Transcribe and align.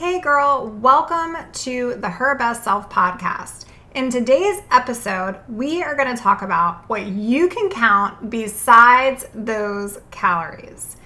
Hey, 0.00 0.18
girl, 0.18 0.66
welcome 0.80 1.36
to 1.52 1.96
the 1.96 2.08
Her 2.08 2.34
Best 2.34 2.64
Self 2.64 2.88
podcast. 2.88 3.66
In 3.94 4.08
today's 4.08 4.62
episode, 4.70 5.38
we 5.46 5.82
are 5.82 5.94
going 5.94 6.16
to 6.16 6.22
talk 6.22 6.40
about 6.40 6.88
what 6.88 7.04
you 7.04 7.50
can 7.50 7.68
count 7.68 8.30
besides 8.30 9.26
those 9.34 9.98
calories. 10.10 10.96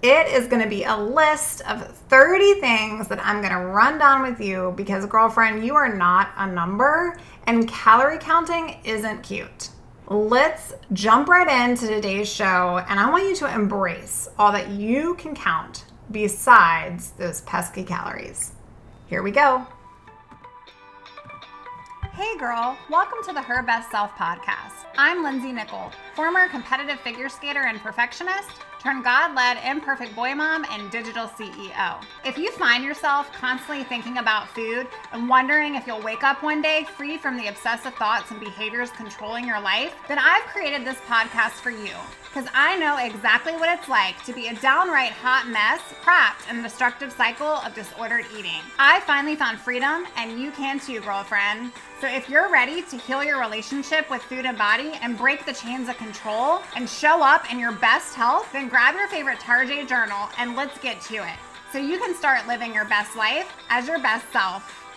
It 0.00 0.28
is 0.28 0.46
going 0.46 0.62
to 0.62 0.68
be 0.68 0.84
a 0.84 0.96
list 0.96 1.60
of 1.68 1.88
30 2.08 2.54
things 2.54 3.08
that 3.08 3.20
I'm 3.22 3.42
going 3.42 3.52
to 3.52 3.66
run 3.66 3.98
down 3.98 4.22
with 4.22 4.40
you 4.40 4.72
because, 4.78 5.04
girlfriend, 5.04 5.62
you 5.62 5.74
are 5.74 5.94
not 5.94 6.30
a 6.38 6.46
number 6.46 7.18
and 7.46 7.68
calorie 7.68 8.16
counting 8.16 8.78
isn't 8.82 9.24
cute. 9.24 9.68
Let's 10.06 10.72
jump 10.94 11.28
right 11.28 11.68
into 11.68 11.86
today's 11.86 12.32
show, 12.32 12.82
and 12.88 12.98
I 12.98 13.10
want 13.10 13.24
you 13.24 13.36
to 13.36 13.54
embrace 13.54 14.26
all 14.38 14.52
that 14.52 14.70
you 14.70 15.16
can 15.16 15.34
count 15.34 15.84
besides 16.10 17.12
those 17.12 17.40
pesky 17.42 17.84
calories. 17.84 18.52
Here 19.06 19.22
we 19.22 19.30
go. 19.30 19.66
Hey 22.12 22.36
girl, 22.38 22.76
welcome 22.90 23.18
to 23.24 23.32
the 23.32 23.42
Her 23.42 23.62
Best 23.62 23.90
Self 23.90 24.10
podcast. 24.12 24.86
I'm 24.96 25.22
Lindsey 25.22 25.52
Nichol, 25.52 25.92
former 26.16 26.48
competitive 26.48 26.98
figure 27.00 27.28
skater 27.28 27.66
and 27.66 27.78
perfectionist 27.80 28.50
turn 28.78 29.02
God 29.02 29.34
led 29.34 29.58
imperfect 29.64 30.14
boy 30.14 30.34
mom 30.34 30.64
and 30.70 30.90
digital 30.90 31.26
CEO. 31.26 32.02
If 32.24 32.38
you 32.38 32.50
find 32.52 32.84
yourself 32.84 33.32
constantly 33.32 33.84
thinking 33.84 34.18
about 34.18 34.48
food 34.48 34.86
and 35.12 35.28
wondering 35.28 35.74
if 35.74 35.86
you'll 35.86 36.02
wake 36.02 36.22
up 36.22 36.42
one 36.42 36.62
day 36.62 36.86
free 36.96 37.18
from 37.18 37.36
the 37.36 37.48
obsessive 37.48 37.94
thoughts 37.94 38.30
and 38.30 38.40
behaviors 38.40 38.90
controlling 38.90 39.46
your 39.46 39.60
life, 39.60 39.94
then 40.06 40.18
I've 40.18 40.44
created 40.44 40.86
this 40.86 40.98
podcast 41.08 41.60
for 41.60 41.70
you 41.70 41.94
because 42.28 42.48
I 42.54 42.76
know 42.76 42.98
exactly 42.98 43.54
what 43.54 43.68
it's 43.76 43.88
like 43.88 44.22
to 44.24 44.32
be 44.32 44.48
a 44.48 44.54
downright 44.56 45.12
hot 45.12 45.48
mess 45.48 45.80
trapped 46.02 46.48
in 46.50 46.58
a 46.58 46.62
destructive 46.62 47.10
cycle 47.12 47.46
of 47.46 47.74
disordered 47.74 48.26
eating. 48.36 48.60
I 48.78 49.00
finally 49.00 49.34
found 49.34 49.58
freedom, 49.58 50.06
and 50.16 50.38
you 50.38 50.50
can 50.52 50.78
too, 50.78 51.00
girlfriend. 51.00 51.72
So 52.00 52.06
if 52.06 52.28
you're 52.28 52.50
ready 52.50 52.82
to 52.82 52.96
heal 52.96 53.24
your 53.24 53.40
relationship 53.40 54.08
with 54.08 54.22
food 54.22 54.46
and 54.46 54.56
body 54.56 54.92
and 55.02 55.18
break 55.18 55.46
the 55.46 55.52
chains 55.52 55.88
of 55.88 55.96
control 55.96 56.62
and 56.76 56.88
show 56.88 57.22
up 57.24 57.50
in 57.50 57.58
your 57.58 57.72
best 57.72 58.14
health, 58.14 58.48
then 58.52 58.68
grab 58.78 58.94
your 58.94 59.08
favorite 59.08 59.40
Tarjay 59.40 59.88
journal 59.88 60.28
and 60.38 60.54
let's 60.54 60.78
get 60.78 61.00
to 61.00 61.16
it. 61.16 61.36
So 61.72 61.78
you 61.78 61.98
can 61.98 62.14
start 62.14 62.46
living 62.46 62.72
your 62.72 62.84
best 62.84 63.16
life 63.16 63.52
as 63.70 63.88
your 63.88 63.98
best 63.98 64.32
self. 64.32 64.88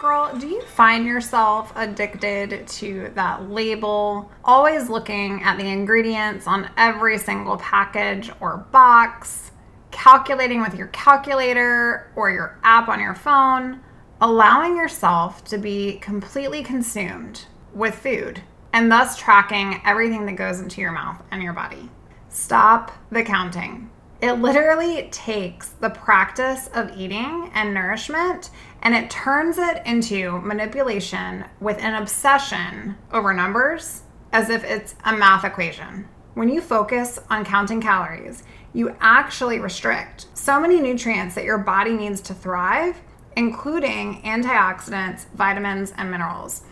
Girl, 0.00 0.34
do 0.34 0.48
you 0.48 0.62
find 0.62 1.04
yourself 1.04 1.70
addicted 1.76 2.66
to 2.68 3.12
that 3.16 3.50
label? 3.50 4.32
Always 4.46 4.88
looking 4.88 5.42
at 5.42 5.58
the 5.58 5.66
ingredients 5.66 6.46
on 6.46 6.70
every 6.78 7.18
single 7.18 7.58
package 7.58 8.30
or 8.40 8.66
box, 8.72 9.50
calculating 9.90 10.62
with 10.62 10.74
your 10.74 10.86
calculator 10.86 12.10
or 12.16 12.30
your 12.30 12.58
app 12.64 12.88
on 12.88 12.98
your 12.98 13.14
phone? 13.14 13.82
allowing 14.22 14.76
yourself 14.76 15.42
to 15.42 15.58
be 15.58 15.98
completely 15.98 16.62
consumed 16.62 17.44
with 17.74 17.92
food 17.92 18.40
and 18.72 18.90
thus 18.90 19.16
tracking 19.16 19.80
everything 19.84 20.26
that 20.26 20.36
goes 20.36 20.60
into 20.60 20.80
your 20.80 20.92
mouth 20.92 21.22
and 21.30 21.42
your 21.42 21.52
body. 21.52 21.88
Stop 22.28 22.92
the 23.10 23.22
counting. 23.22 23.90
It 24.20 24.34
literally 24.34 25.08
takes 25.10 25.70
the 25.70 25.90
practice 25.90 26.68
of 26.74 26.96
eating 26.96 27.50
and 27.54 27.74
nourishment 27.74 28.50
and 28.82 28.94
it 28.94 29.10
turns 29.10 29.58
it 29.58 29.82
into 29.84 30.40
manipulation 30.40 31.44
with 31.60 31.78
an 31.78 32.00
obsession 32.00 32.96
over 33.12 33.34
numbers 33.34 34.02
as 34.32 34.48
if 34.48 34.64
it's 34.64 34.94
a 35.04 35.16
math 35.16 35.44
equation. 35.44 36.08
When 36.34 36.48
you 36.48 36.60
focus 36.60 37.18
on 37.28 37.44
counting 37.44 37.80
calories, 37.80 38.44
you 38.72 38.96
actually 39.00 39.58
restrict 39.58 40.26
so 40.34 40.58
many 40.58 40.80
nutrients 40.80 41.34
that 41.34 41.44
your 41.44 41.58
body 41.58 41.92
needs 41.92 42.20
to 42.22 42.34
thrive 42.34 42.96
including 43.36 44.20
antioxidants, 44.22 45.26
vitamins, 45.34 45.92
and 45.96 46.10
minerals. 46.10 46.62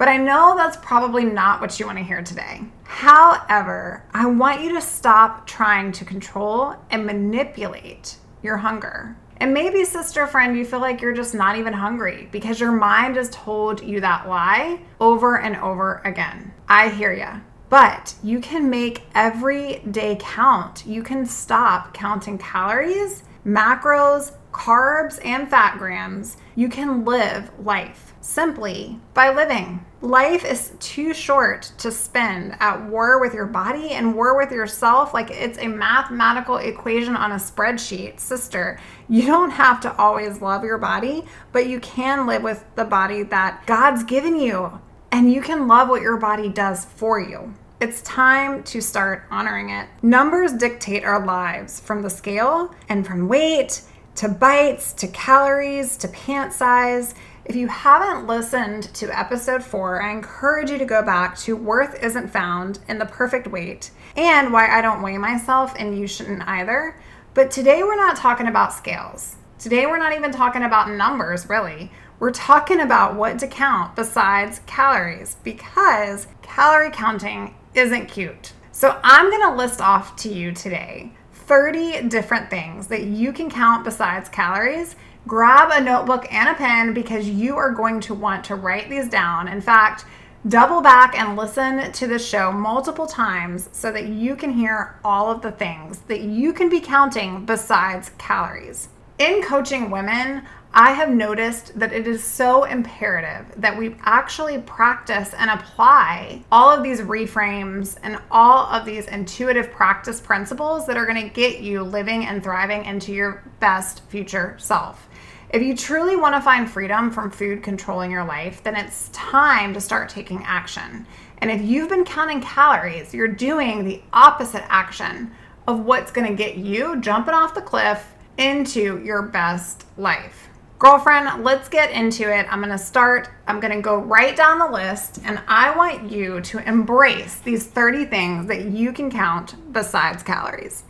But 0.00 0.08
I 0.08 0.16
know 0.16 0.54
that's 0.56 0.78
probably 0.78 1.26
not 1.26 1.60
what 1.60 1.78
you 1.78 1.84
want 1.84 1.98
to 1.98 2.04
hear 2.04 2.22
today. 2.22 2.62
However, 2.84 4.02
I 4.14 4.24
want 4.24 4.62
you 4.62 4.72
to 4.72 4.80
stop 4.80 5.46
trying 5.46 5.92
to 5.92 6.06
control 6.06 6.74
and 6.90 7.04
manipulate 7.04 8.16
your 8.42 8.56
hunger. 8.56 9.14
And 9.36 9.52
maybe, 9.52 9.84
sister 9.84 10.26
friend, 10.26 10.56
you 10.56 10.64
feel 10.64 10.80
like 10.80 11.02
you're 11.02 11.12
just 11.12 11.34
not 11.34 11.58
even 11.58 11.74
hungry 11.74 12.30
because 12.32 12.58
your 12.58 12.72
mind 12.72 13.16
has 13.16 13.28
told 13.28 13.82
you 13.82 14.00
that 14.00 14.26
lie 14.26 14.80
over 15.00 15.38
and 15.38 15.56
over 15.56 16.00
again. 16.06 16.54
I 16.66 16.88
hear 16.88 17.12
ya. 17.12 17.40
But 17.68 18.14
you 18.22 18.40
can 18.40 18.70
make 18.70 19.02
every 19.14 19.80
day 19.90 20.16
count. 20.18 20.86
You 20.86 21.02
can 21.02 21.26
stop 21.26 21.92
counting 21.92 22.38
calories, 22.38 23.22
macros, 23.44 24.32
carbs, 24.52 25.18
and 25.24 25.48
fat 25.48 25.78
grams, 25.78 26.36
you 26.54 26.68
can 26.68 27.04
live 27.04 27.50
life 27.64 28.14
simply 28.20 28.98
by 29.14 29.32
living. 29.32 29.84
Life 30.02 30.44
is 30.44 30.72
too 30.80 31.12
short 31.12 31.72
to 31.78 31.90
spend 31.90 32.56
at 32.60 32.88
war 32.88 33.20
with 33.20 33.34
your 33.34 33.46
body 33.46 33.90
and 33.90 34.14
war 34.14 34.36
with 34.36 34.50
yourself 34.50 35.12
like 35.12 35.30
it's 35.30 35.58
a 35.58 35.68
mathematical 35.68 36.56
equation 36.56 37.16
on 37.16 37.32
a 37.32 37.36
spreadsheet. 37.36 38.18
Sister, 38.18 38.78
you 39.08 39.26
don't 39.26 39.50
have 39.50 39.80
to 39.80 39.96
always 39.96 40.40
love 40.40 40.64
your 40.64 40.78
body, 40.78 41.24
but 41.52 41.66
you 41.66 41.80
can 41.80 42.26
live 42.26 42.42
with 42.42 42.64
the 42.76 42.84
body 42.84 43.22
that 43.24 43.66
God's 43.66 44.04
given 44.04 44.38
you. 44.38 44.80
And 45.12 45.32
you 45.32 45.42
can 45.42 45.66
love 45.66 45.88
what 45.88 46.02
your 46.02 46.16
body 46.16 46.48
does 46.48 46.84
for 46.84 47.20
you. 47.20 47.52
It's 47.80 48.02
time 48.02 48.62
to 48.64 48.82
start 48.82 49.24
honoring 49.30 49.70
it. 49.70 49.88
Numbers 50.02 50.52
dictate 50.52 51.02
our 51.02 51.24
lives 51.24 51.80
from 51.80 52.02
the 52.02 52.10
scale 52.10 52.74
and 52.90 53.06
from 53.06 53.26
weight 53.26 53.82
to 54.20 54.28
bites, 54.28 54.92
to 54.92 55.08
calories, 55.08 55.96
to 55.96 56.06
pant 56.08 56.52
size. 56.52 57.14
If 57.46 57.56
you 57.56 57.68
haven't 57.68 58.26
listened 58.26 58.92
to 58.92 59.18
episode 59.18 59.64
four, 59.64 60.02
I 60.02 60.12
encourage 60.12 60.68
you 60.68 60.76
to 60.76 60.84
go 60.84 61.02
back 61.02 61.38
to 61.38 61.56
Worth 61.56 62.02
Isn't 62.02 62.28
Found 62.28 62.80
in 62.86 62.98
the 62.98 63.06
Perfect 63.06 63.46
Weight 63.46 63.90
and 64.16 64.52
Why 64.52 64.68
I 64.68 64.82
Don't 64.82 65.00
Weigh 65.00 65.16
Myself 65.16 65.72
and 65.78 65.98
You 65.98 66.06
Shouldn't 66.06 66.46
Either. 66.46 67.00
But 67.32 67.50
today 67.50 67.82
we're 67.82 67.96
not 67.96 68.14
talking 68.14 68.46
about 68.46 68.74
scales. 68.74 69.36
Today 69.58 69.86
we're 69.86 69.96
not 69.96 70.12
even 70.12 70.32
talking 70.32 70.64
about 70.64 70.90
numbers, 70.90 71.48
really. 71.48 71.90
We're 72.18 72.30
talking 72.30 72.80
about 72.80 73.14
what 73.14 73.38
to 73.38 73.46
count 73.46 73.96
besides 73.96 74.60
calories 74.66 75.36
because 75.42 76.26
calorie 76.42 76.90
counting 76.90 77.54
isn't 77.72 78.08
cute. 78.08 78.52
So 78.70 79.00
I'm 79.02 79.30
to 79.30 79.56
list 79.56 79.80
off 79.80 80.14
to 80.16 80.28
you 80.28 80.52
today 80.52 81.14
30 81.50 82.02
different 82.02 82.48
things 82.48 82.86
that 82.86 83.02
you 83.02 83.32
can 83.32 83.50
count 83.50 83.82
besides 83.82 84.28
calories. 84.28 84.94
Grab 85.26 85.70
a 85.72 85.80
notebook 85.80 86.32
and 86.32 86.48
a 86.48 86.54
pen 86.54 86.94
because 86.94 87.28
you 87.28 87.56
are 87.56 87.72
going 87.72 87.98
to 88.02 88.14
want 88.14 88.44
to 88.44 88.54
write 88.54 88.88
these 88.88 89.08
down. 89.08 89.48
In 89.48 89.60
fact, 89.60 90.04
double 90.46 90.80
back 90.80 91.18
and 91.18 91.36
listen 91.36 91.90
to 91.90 92.06
the 92.06 92.20
show 92.20 92.52
multiple 92.52 93.04
times 93.04 93.68
so 93.72 93.90
that 93.90 94.06
you 94.06 94.36
can 94.36 94.52
hear 94.52 95.00
all 95.02 95.28
of 95.28 95.42
the 95.42 95.50
things 95.50 95.98
that 96.02 96.20
you 96.20 96.52
can 96.52 96.68
be 96.68 96.78
counting 96.78 97.44
besides 97.44 98.12
calories. 98.16 98.88
In 99.20 99.42
coaching 99.42 99.90
women, 99.90 100.46
I 100.72 100.92
have 100.92 101.10
noticed 101.10 101.78
that 101.78 101.92
it 101.92 102.06
is 102.06 102.24
so 102.24 102.64
imperative 102.64 103.52
that 103.58 103.76
we 103.76 103.96
actually 104.00 104.56
practice 104.62 105.34
and 105.34 105.50
apply 105.50 106.42
all 106.50 106.70
of 106.70 106.82
these 106.82 107.02
reframes 107.02 107.98
and 108.02 108.18
all 108.30 108.64
of 108.68 108.86
these 108.86 109.04
intuitive 109.08 109.70
practice 109.72 110.22
principles 110.22 110.86
that 110.86 110.96
are 110.96 111.04
going 111.04 111.22
to 111.22 111.34
get 111.34 111.60
you 111.60 111.82
living 111.82 112.24
and 112.24 112.42
thriving 112.42 112.86
into 112.86 113.12
your 113.12 113.44
best 113.60 114.02
future 114.04 114.56
self. 114.58 115.06
If 115.50 115.60
you 115.60 115.76
truly 115.76 116.16
want 116.16 116.34
to 116.34 116.40
find 116.40 116.70
freedom 116.70 117.10
from 117.10 117.30
food 117.30 117.62
controlling 117.62 118.10
your 118.10 118.24
life, 118.24 118.62
then 118.62 118.74
it's 118.74 119.10
time 119.10 119.74
to 119.74 119.82
start 119.82 120.08
taking 120.08 120.42
action. 120.44 121.06
And 121.42 121.50
if 121.50 121.60
you've 121.60 121.90
been 121.90 122.06
counting 122.06 122.40
calories, 122.40 123.12
you're 123.12 123.28
doing 123.28 123.84
the 123.84 124.00
opposite 124.14 124.64
action 124.70 125.30
of 125.68 125.84
what's 125.84 126.10
going 126.10 126.26
to 126.26 126.34
get 126.34 126.56
you 126.56 126.98
jumping 127.02 127.34
off 127.34 127.54
the 127.54 127.60
cliff 127.60 128.14
into 128.40 128.98
your 129.04 129.20
best 129.20 129.84
life. 129.98 130.48
Girlfriend, 130.78 131.44
let's 131.44 131.68
get 131.68 131.90
into 131.90 132.22
it. 132.34 132.46
I'm 132.50 132.60
going 132.60 132.70
to 132.70 132.78
start, 132.78 133.28
I'm 133.46 133.60
going 133.60 133.74
to 133.74 133.82
go 133.82 133.98
right 133.98 134.34
down 134.34 134.58
the 134.58 134.70
list, 134.70 135.20
and 135.24 135.38
I 135.46 135.76
want 135.76 136.10
you 136.10 136.40
to 136.40 136.66
embrace 136.66 137.36
these 137.40 137.66
30 137.66 138.06
things 138.06 138.46
that 138.46 138.64
you 138.64 138.94
can 138.94 139.10
count 139.10 139.56
besides 139.74 140.22
calories. 140.22 140.84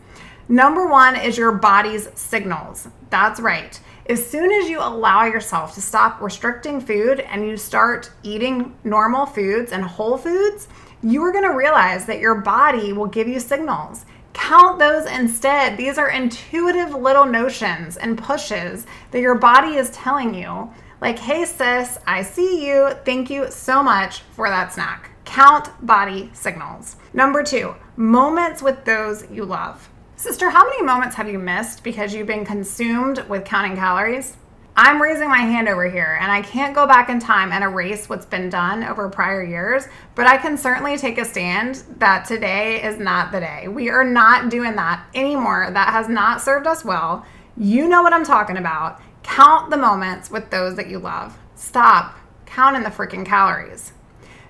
Number 0.47 0.87
one 0.87 1.17
is 1.17 1.37
your 1.37 1.51
body's 1.51 2.07
signals. 2.15 2.87
That's 3.09 3.41
right. 3.41 3.77
As 4.07 4.25
soon 4.25 4.49
as 4.49 4.69
you 4.69 4.79
allow 4.79 5.25
yourself 5.25 5.75
to 5.75 5.81
stop 5.81 6.21
restricting 6.21 6.79
food 6.79 7.19
and 7.19 7.45
you 7.45 7.57
start 7.57 8.11
eating 8.23 8.73
normal 8.85 9.25
foods 9.25 9.73
and 9.73 9.83
whole 9.83 10.17
foods, 10.17 10.69
you 11.03 11.21
are 11.23 11.33
going 11.33 11.43
to 11.43 11.57
realize 11.57 12.05
that 12.05 12.19
your 12.19 12.35
body 12.35 12.93
will 12.93 13.07
give 13.07 13.27
you 13.27 13.41
signals. 13.41 14.05
Count 14.33 14.79
those 14.79 15.05
instead. 15.05 15.77
These 15.77 15.97
are 15.97 16.09
intuitive 16.09 16.93
little 16.93 17.25
notions 17.25 17.97
and 17.97 18.17
pushes 18.17 18.85
that 19.11 19.21
your 19.21 19.35
body 19.35 19.75
is 19.75 19.89
telling 19.91 20.33
you, 20.33 20.71
like, 21.01 21.19
hey, 21.19 21.45
sis, 21.45 21.97
I 22.05 22.21
see 22.21 22.67
you. 22.67 22.91
Thank 23.05 23.29
you 23.29 23.49
so 23.51 23.81
much 23.81 24.21
for 24.35 24.47
that 24.49 24.73
snack. 24.73 25.11
Count 25.25 25.69
body 25.85 26.29
signals. 26.33 26.95
Number 27.13 27.43
two, 27.43 27.75
moments 27.95 28.61
with 28.61 28.85
those 28.85 29.29
you 29.31 29.45
love. 29.45 29.89
Sister, 30.15 30.51
how 30.51 30.63
many 30.63 30.83
moments 30.83 31.15
have 31.15 31.27
you 31.27 31.39
missed 31.39 31.83
because 31.83 32.13
you've 32.13 32.27
been 32.27 32.45
consumed 32.45 33.19
with 33.27 33.43
counting 33.43 33.75
calories? 33.75 34.37
I'm 34.75 35.01
raising 35.01 35.29
my 35.29 35.39
hand 35.39 35.67
over 35.67 35.89
here, 35.89 36.17
and 36.21 36.31
I 36.31 36.41
can't 36.41 36.73
go 36.73 36.87
back 36.87 37.09
in 37.09 37.19
time 37.19 37.51
and 37.51 37.61
erase 37.61 38.07
what's 38.07 38.25
been 38.25 38.49
done 38.49 38.85
over 38.85 39.09
prior 39.09 39.43
years, 39.43 39.83
but 40.15 40.27
I 40.27 40.37
can 40.37 40.57
certainly 40.57 40.97
take 40.97 41.17
a 41.17 41.25
stand 41.25 41.83
that 41.97 42.25
today 42.25 42.81
is 42.81 42.97
not 42.97 43.33
the 43.33 43.41
day. 43.41 43.67
We 43.67 43.89
are 43.89 44.05
not 44.05 44.49
doing 44.49 44.75
that 44.77 45.05
anymore. 45.13 45.69
That 45.71 45.89
has 45.89 46.07
not 46.07 46.41
served 46.41 46.67
us 46.67 46.85
well. 46.85 47.25
You 47.57 47.89
know 47.89 48.01
what 48.01 48.13
I'm 48.13 48.23
talking 48.23 48.55
about. 48.55 49.01
Count 49.23 49.71
the 49.71 49.77
moments 49.77 50.31
with 50.31 50.49
those 50.51 50.77
that 50.77 50.87
you 50.87 50.99
love. 50.99 51.37
Stop 51.55 52.17
counting 52.45 52.83
the 52.83 52.89
freaking 52.89 53.25
calories. 53.25 53.91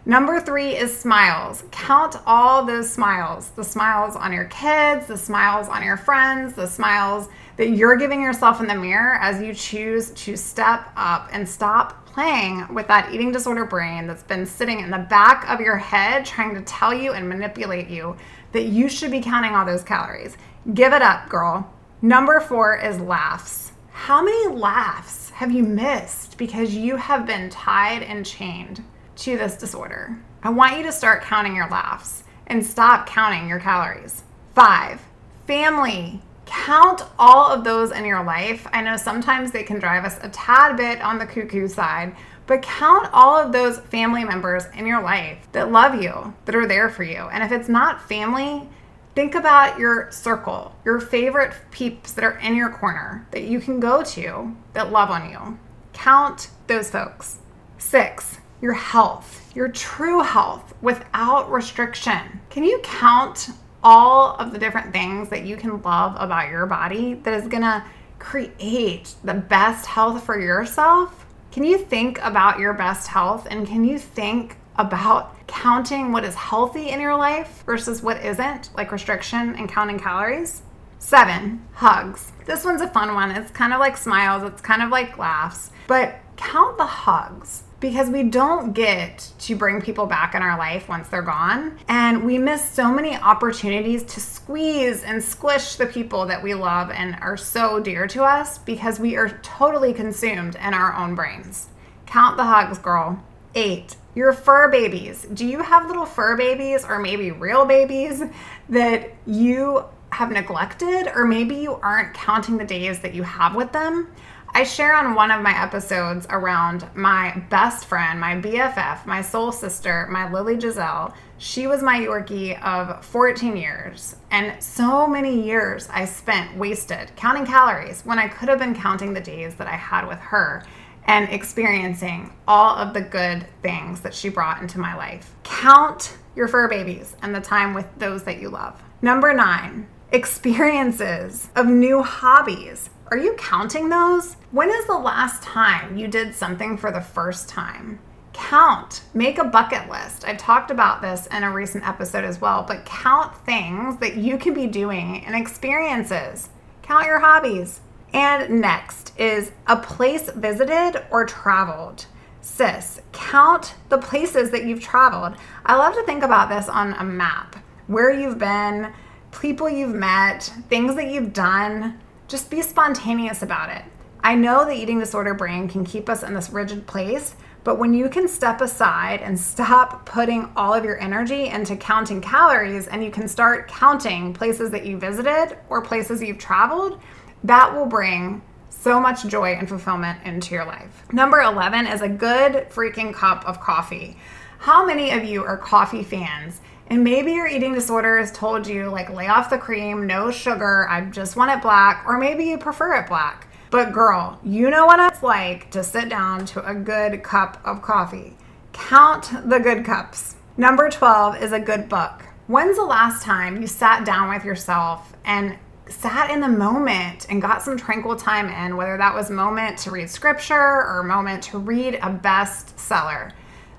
Number 0.05 0.39
three 0.39 0.75
is 0.75 0.97
smiles. 0.97 1.63
Count 1.71 2.15
all 2.25 2.65
those 2.65 2.91
smiles 2.91 3.49
the 3.51 3.63
smiles 3.63 4.15
on 4.15 4.33
your 4.33 4.45
kids, 4.45 5.05
the 5.07 5.17
smiles 5.17 5.67
on 5.67 5.83
your 5.83 5.97
friends, 5.97 6.53
the 6.53 6.67
smiles 6.67 7.27
that 7.61 7.69
you're 7.69 7.95
giving 7.95 8.19
yourself 8.19 8.59
in 8.59 8.65
the 8.65 8.73
mirror 8.73 9.19
as 9.21 9.39
you 9.39 9.53
choose 9.53 10.09
to 10.11 10.35
step 10.35 10.89
up 10.95 11.29
and 11.31 11.47
stop 11.47 12.07
playing 12.07 12.65
with 12.73 12.87
that 12.87 13.13
eating 13.13 13.31
disorder 13.31 13.65
brain 13.65 14.07
that's 14.07 14.23
been 14.23 14.47
sitting 14.47 14.79
in 14.79 14.89
the 14.89 14.97
back 14.97 15.47
of 15.47 15.61
your 15.61 15.77
head 15.77 16.25
trying 16.25 16.55
to 16.55 16.61
tell 16.61 16.91
you 16.91 17.11
and 17.13 17.29
manipulate 17.29 17.87
you 17.87 18.17
that 18.51 18.63
you 18.63 18.89
should 18.89 19.11
be 19.11 19.21
counting 19.21 19.53
all 19.53 19.63
those 19.63 19.83
calories. 19.83 20.37
Give 20.73 20.91
it 20.91 21.03
up, 21.03 21.29
girl. 21.29 21.71
Number 22.01 22.39
four 22.39 22.77
is 22.77 22.99
laughs. 22.99 23.73
How 23.91 24.23
many 24.23 24.55
laughs 24.55 25.29
have 25.29 25.51
you 25.51 25.61
missed 25.61 26.39
because 26.39 26.73
you 26.73 26.95
have 26.95 27.27
been 27.27 27.51
tied 27.51 28.01
and 28.01 28.25
chained? 28.25 28.83
to 29.17 29.37
this 29.37 29.55
disorder. 29.55 30.19
I 30.41 30.49
want 30.49 30.77
you 30.77 30.83
to 30.83 30.91
start 30.91 31.21
counting 31.21 31.55
your 31.55 31.69
laughs 31.69 32.23
and 32.47 32.65
stop 32.65 33.05
counting 33.05 33.47
your 33.47 33.59
calories. 33.59 34.23
Five, 34.55 34.99
family. 35.45 36.21
Count 36.51 37.03
all 37.17 37.47
of 37.47 37.63
those 37.63 37.91
in 37.91 38.03
your 38.03 38.25
life. 38.25 38.67
I 38.73 38.81
know 38.81 38.97
sometimes 38.97 39.51
they 39.51 39.63
can 39.63 39.79
drive 39.79 40.03
us 40.03 40.19
a 40.21 40.27
tad 40.29 40.75
bit 40.75 41.01
on 41.01 41.17
the 41.17 41.25
cuckoo 41.25 41.69
side, 41.69 42.13
but 42.45 42.61
count 42.61 43.09
all 43.13 43.37
of 43.37 43.53
those 43.53 43.79
family 43.79 44.25
members 44.25 44.65
in 44.75 44.85
your 44.85 45.01
life 45.01 45.47
that 45.53 45.71
love 45.71 46.03
you, 46.03 46.33
that 46.43 46.53
are 46.53 46.67
there 46.67 46.89
for 46.89 47.03
you. 47.03 47.29
And 47.31 47.41
if 47.41 47.53
it's 47.53 47.69
not 47.69 48.05
family, 48.05 48.67
think 49.15 49.33
about 49.33 49.79
your 49.79 50.11
circle, 50.11 50.75
your 50.83 50.99
favorite 50.99 51.53
peeps 51.71 52.11
that 52.11 52.25
are 52.25 52.37
in 52.39 52.57
your 52.57 52.69
corner 52.69 53.25
that 53.31 53.43
you 53.43 53.61
can 53.61 53.79
go 53.79 54.03
to 54.03 54.53
that 54.73 54.91
love 54.91 55.09
on 55.09 55.29
you. 55.31 55.57
Count 55.93 56.49
those 56.67 56.89
folks. 56.89 57.37
Six, 57.77 58.39
your 58.61 58.73
health, 58.73 59.55
your 59.55 59.69
true 59.69 60.21
health 60.21 60.73
without 60.81 61.49
restriction. 61.49 62.41
Can 62.49 62.65
you 62.65 62.81
count 62.83 63.51
all 63.83 64.35
of 64.35 64.51
the 64.51 64.59
different 64.59 64.93
things 64.93 65.29
that 65.29 65.45
you 65.45 65.57
can 65.57 65.81
love 65.81 66.15
about 66.17 66.49
your 66.49 66.65
body 66.65 67.15
that 67.15 67.33
is 67.33 67.47
going 67.47 67.63
to 67.63 67.83
create 68.19 69.15
the 69.23 69.33
best 69.33 69.85
health 69.85 70.23
for 70.23 70.39
yourself? 70.39 71.25
Can 71.51 71.63
you 71.63 71.77
think 71.77 72.19
about 72.21 72.59
your 72.59 72.73
best 72.73 73.07
health 73.07 73.47
and 73.49 73.67
can 73.67 73.83
you 73.83 73.99
think 73.99 74.57
about 74.77 75.35
counting 75.47 76.11
what 76.11 76.23
is 76.23 76.35
healthy 76.35 76.89
in 76.89 77.01
your 77.01 77.15
life 77.15 77.63
versus 77.65 78.01
what 78.01 78.23
isn't, 78.23 78.69
like 78.75 78.91
restriction 78.91 79.55
and 79.55 79.67
counting 79.67 79.99
calories? 79.99 80.61
Seven, 80.99 81.65
hugs. 81.73 82.31
This 82.45 82.63
one's 82.63 82.81
a 82.81 82.87
fun 82.87 83.13
one. 83.15 83.31
It's 83.31 83.51
kind 83.51 83.73
of 83.73 83.79
like 83.79 83.97
smiles, 83.97 84.43
it's 84.43 84.61
kind 84.61 84.81
of 84.81 84.89
like 84.89 85.17
laughs, 85.17 85.71
but 85.87 86.19
count 86.37 86.77
the 86.77 86.85
hugs 86.85 87.63
because 87.81 88.09
we 88.09 88.23
don't 88.23 88.73
get 88.73 89.31
to 89.39 89.55
bring 89.55 89.81
people 89.81 90.05
back 90.05 90.35
in 90.35 90.41
our 90.41 90.57
life 90.57 90.87
once 90.87 91.09
they're 91.09 91.21
gone. 91.21 91.77
And 91.89 92.23
we 92.23 92.37
miss 92.37 92.63
so 92.63 92.91
many 92.91 93.17
opportunities 93.17 94.03
to 94.03 94.21
squeeze 94.21 95.03
and 95.03 95.21
squish 95.21 95.75
the 95.75 95.87
people 95.87 96.27
that 96.27 96.41
we 96.41 96.53
love 96.53 96.91
and 96.91 97.17
are 97.19 97.35
so 97.35 97.81
dear 97.81 98.07
to 98.07 98.23
us 98.23 98.59
because 98.59 98.99
we 98.99 99.17
are 99.17 99.39
totally 99.41 99.93
consumed 99.93 100.55
in 100.55 100.73
our 100.73 100.95
own 100.95 101.15
brains. 101.15 101.67
Count 102.05 102.37
the 102.37 102.45
hugs, 102.45 102.77
girl. 102.77 103.21
Eight, 103.55 103.97
your 104.15 104.31
fur 104.31 104.69
babies. 104.69 105.25
Do 105.33 105.45
you 105.45 105.61
have 105.61 105.87
little 105.87 106.05
fur 106.05 106.37
babies 106.37 106.85
or 106.85 106.99
maybe 106.99 107.31
real 107.31 107.65
babies 107.65 108.21
that 108.69 109.11
you 109.25 109.85
have 110.11 110.31
neglected, 110.31 111.09
or 111.15 111.25
maybe 111.25 111.55
you 111.55 111.73
aren't 111.75 112.13
counting 112.13 112.57
the 112.57 112.65
days 112.65 112.99
that 112.99 113.15
you 113.15 113.23
have 113.23 113.55
with 113.55 113.71
them? 113.71 114.13
I 114.53 114.63
share 114.63 114.93
on 114.93 115.15
one 115.15 115.31
of 115.31 115.41
my 115.41 115.57
episodes 115.57 116.27
around 116.29 116.85
my 116.93 117.41
best 117.49 117.85
friend, 117.85 118.19
my 118.19 118.35
BFF, 118.35 119.05
my 119.05 119.21
soul 119.21 119.53
sister, 119.53 120.07
my 120.11 120.29
Lily 120.29 120.59
Giselle. 120.59 121.13
She 121.37 121.67
was 121.67 121.81
my 121.81 121.97
Yorkie 121.99 122.61
of 122.61 123.03
14 123.05 123.55
years. 123.55 124.17
And 124.29 124.61
so 124.61 125.07
many 125.07 125.41
years 125.41 125.87
I 125.89 126.03
spent 126.03 126.57
wasted 126.57 127.13
counting 127.15 127.45
calories 127.45 128.01
when 128.01 128.19
I 128.19 128.27
could 128.27 128.49
have 128.49 128.59
been 128.59 128.75
counting 128.75 129.13
the 129.13 129.21
days 129.21 129.55
that 129.55 129.67
I 129.67 129.77
had 129.77 130.05
with 130.05 130.19
her 130.19 130.63
and 131.05 131.29
experiencing 131.29 132.33
all 132.45 132.75
of 132.75 132.93
the 132.93 133.01
good 133.01 133.45
things 133.61 134.01
that 134.01 134.13
she 134.13 134.27
brought 134.27 134.61
into 134.61 134.79
my 134.79 134.95
life. 134.95 135.33
Count 135.43 136.17
your 136.35 136.49
fur 136.49 136.67
babies 136.67 137.15
and 137.21 137.33
the 137.33 137.41
time 137.41 137.73
with 137.73 137.87
those 137.97 138.23
that 138.23 138.41
you 138.41 138.49
love. 138.49 138.81
Number 139.01 139.33
nine, 139.33 139.87
experiences 140.11 141.49
of 141.55 141.67
new 141.67 142.03
hobbies. 142.03 142.89
Are 143.11 143.17
you 143.17 143.33
counting 143.33 143.89
those? 143.89 144.37
When 144.51 144.69
is 144.69 144.85
the 144.85 144.97
last 144.97 145.43
time 145.43 145.97
you 145.97 146.07
did 146.07 146.33
something 146.33 146.77
for 146.77 146.93
the 146.93 147.01
first 147.01 147.49
time? 147.49 147.99
Count, 148.31 149.01
make 149.13 149.37
a 149.37 149.43
bucket 149.43 149.89
list. 149.89 150.23
I've 150.25 150.37
talked 150.37 150.71
about 150.71 151.01
this 151.01 151.27
in 151.27 151.43
a 151.43 151.51
recent 151.51 151.85
episode 151.85 152.23
as 152.23 152.39
well, 152.39 152.63
but 152.65 152.85
count 152.85 153.35
things 153.45 153.97
that 153.97 154.15
you 154.15 154.37
can 154.37 154.53
be 154.53 154.65
doing 154.65 155.25
and 155.25 155.35
experiences. 155.35 156.47
Count 156.83 157.05
your 157.05 157.19
hobbies. 157.19 157.81
And 158.13 158.61
next 158.61 159.11
is 159.19 159.51
a 159.67 159.75
place 159.75 160.29
visited 160.31 161.03
or 161.11 161.25
traveled. 161.25 162.05
Sis, 162.39 163.01
count 163.11 163.75
the 163.89 163.97
places 163.97 164.51
that 164.51 164.63
you've 164.63 164.81
traveled. 164.81 165.35
I 165.65 165.75
love 165.75 165.95
to 165.95 166.03
think 166.03 166.23
about 166.23 166.47
this 166.47 166.69
on 166.69 166.93
a 166.93 167.03
map 167.03 167.57
where 167.87 168.09
you've 168.09 168.39
been, 168.39 168.93
people 169.33 169.69
you've 169.69 169.93
met, 169.93 170.43
things 170.69 170.95
that 170.95 171.11
you've 171.11 171.33
done 171.33 171.99
just 172.31 172.49
be 172.49 172.61
spontaneous 172.61 173.43
about 173.43 173.69
it. 173.69 173.83
I 174.23 174.35
know 174.35 174.63
the 174.63 174.73
eating 174.73 174.99
disorder 174.99 175.33
brain 175.33 175.67
can 175.67 175.83
keep 175.83 176.07
us 176.07 176.23
in 176.23 176.33
this 176.33 176.49
rigid 176.49 176.87
place, 176.87 177.35
but 177.65 177.77
when 177.77 177.93
you 177.93 178.07
can 178.07 178.27
step 178.27 178.61
aside 178.61 179.21
and 179.21 179.37
stop 179.37 180.05
putting 180.05 180.49
all 180.55 180.73
of 180.73 180.85
your 180.85 180.97
energy 180.99 181.47
into 181.47 181.75
counting 181.75 182.21
calories 182.21 182.87
and 182.87 183.03
you 183.03 183.11
can 183.11 183.27
start 183.27 183.67
counting 183.67 184.33
places 184.33 184.71
that 184.71 184.85
you 184.85 184.97
visited 184.97 185.57
or 185.69 185.81
places 185.81 186.23
you've 186.23 186.37
traveled, 186.37 187.01
that 187.43 187.75
will 187.75 187.85
bring 187.85 188.41
so 188.69 188.99
much 188.99 189.27
joy 189.27 189.51
and 189.51 189.67
fulfillment 189.67 190.17
into 190.23 190.55
your 190.55 190.65
life. 190.65 191.03
Number 191.11 191.41
11 191.41 191.85
is 191.85 192.01
a 192.01 192.07
good 192.07 192.69
freaking 192.69 193.13
cup 193.13 193.45
of 193.45 193.59
coffee. 193.59 194.15
How 194.59 194.85
many 194.85 195.11
of 195.11 195.25
you 195.25 195.43
are 195.43 195.57
coffee 195.57 196.03
fans? 196.03 196.61
And 196.91 197.05
maybe 197.05 197.31
your 197.31 197.47
eating 197.47 197.73
disorder 197.73 198.17
has 198.17 198.33
told 198.33 198.67
you, 198.67 198.89
like, 198.89 199.09
lay 199.09 199.29
off 199.29 199.49
the 199.49 199.57
cream, 199.57 200.05
no 200.07 200.29
sugar, 200.29 200.85
I 200.89 200.99
just 200.99 201.37
want 201.37 201.49
it 201.49 201.61
black, 201.61 202.03
or 202.05 202.17
maybe 202.17 202.43
you 202.43 202.57
prefer 202.57 202.95
it 202.95 203.07
black. 203.07 203.47
But, 203.69 203.93
girl, 203.93 204.41
you 204.43 204.69
know 204.69 204.85
what 204.87 204.99
it's 204.99 205.23
like 205.23 205.71
to 205.71 205.85
sit 205.85 206.09
down 206.09 206.45
to 206.47 206.69
a 206.69 206.75
good 206.75 207.23
cup 207.23 207.61
of 207.63 207.81
coffee. 207.81 208.35
Count 208.73 209.31
the 209.49 209.57
good 209.59 209.85
cups. 209.85 210.35
Number 210.57 210.89
12 210.89 211.41
is 211.41 211.53
a 211.53 211.61
good 211.61 211.87
book. 211.87 212.25
When's 212.47 212.75
the 212.75 212.83
last 212.83 213.23
time 213.23 213.61
you 213.61 213.67
sat 213.67 214.03
down 214.03 214.27
with 214.27 214.43
yourself 214.43 215.13
and 215.23 215.57
sat 215.87 216.29
in 216.29 216.41
the 216.41 216.49
moment 216.49 217.25
and 217.29 217.41
got 217.41 217.61
some 217.61 217.77
tranquil 217.77 218.17
time 218.17 218.49
in, 218.49 218.75
whether 218.75 218.97
that 218.97 219.15
was 219.15 219.29
moment 219.29 219.77
to 219.77 219.91
read 219.91 220.09
scripture 220.09 220.55
or 220.55 221.03
moment 221.03 221.41
to 221.43 221.57
read 221.57 221.93
a 221.95 222.09
bestseller? 222.09 223.31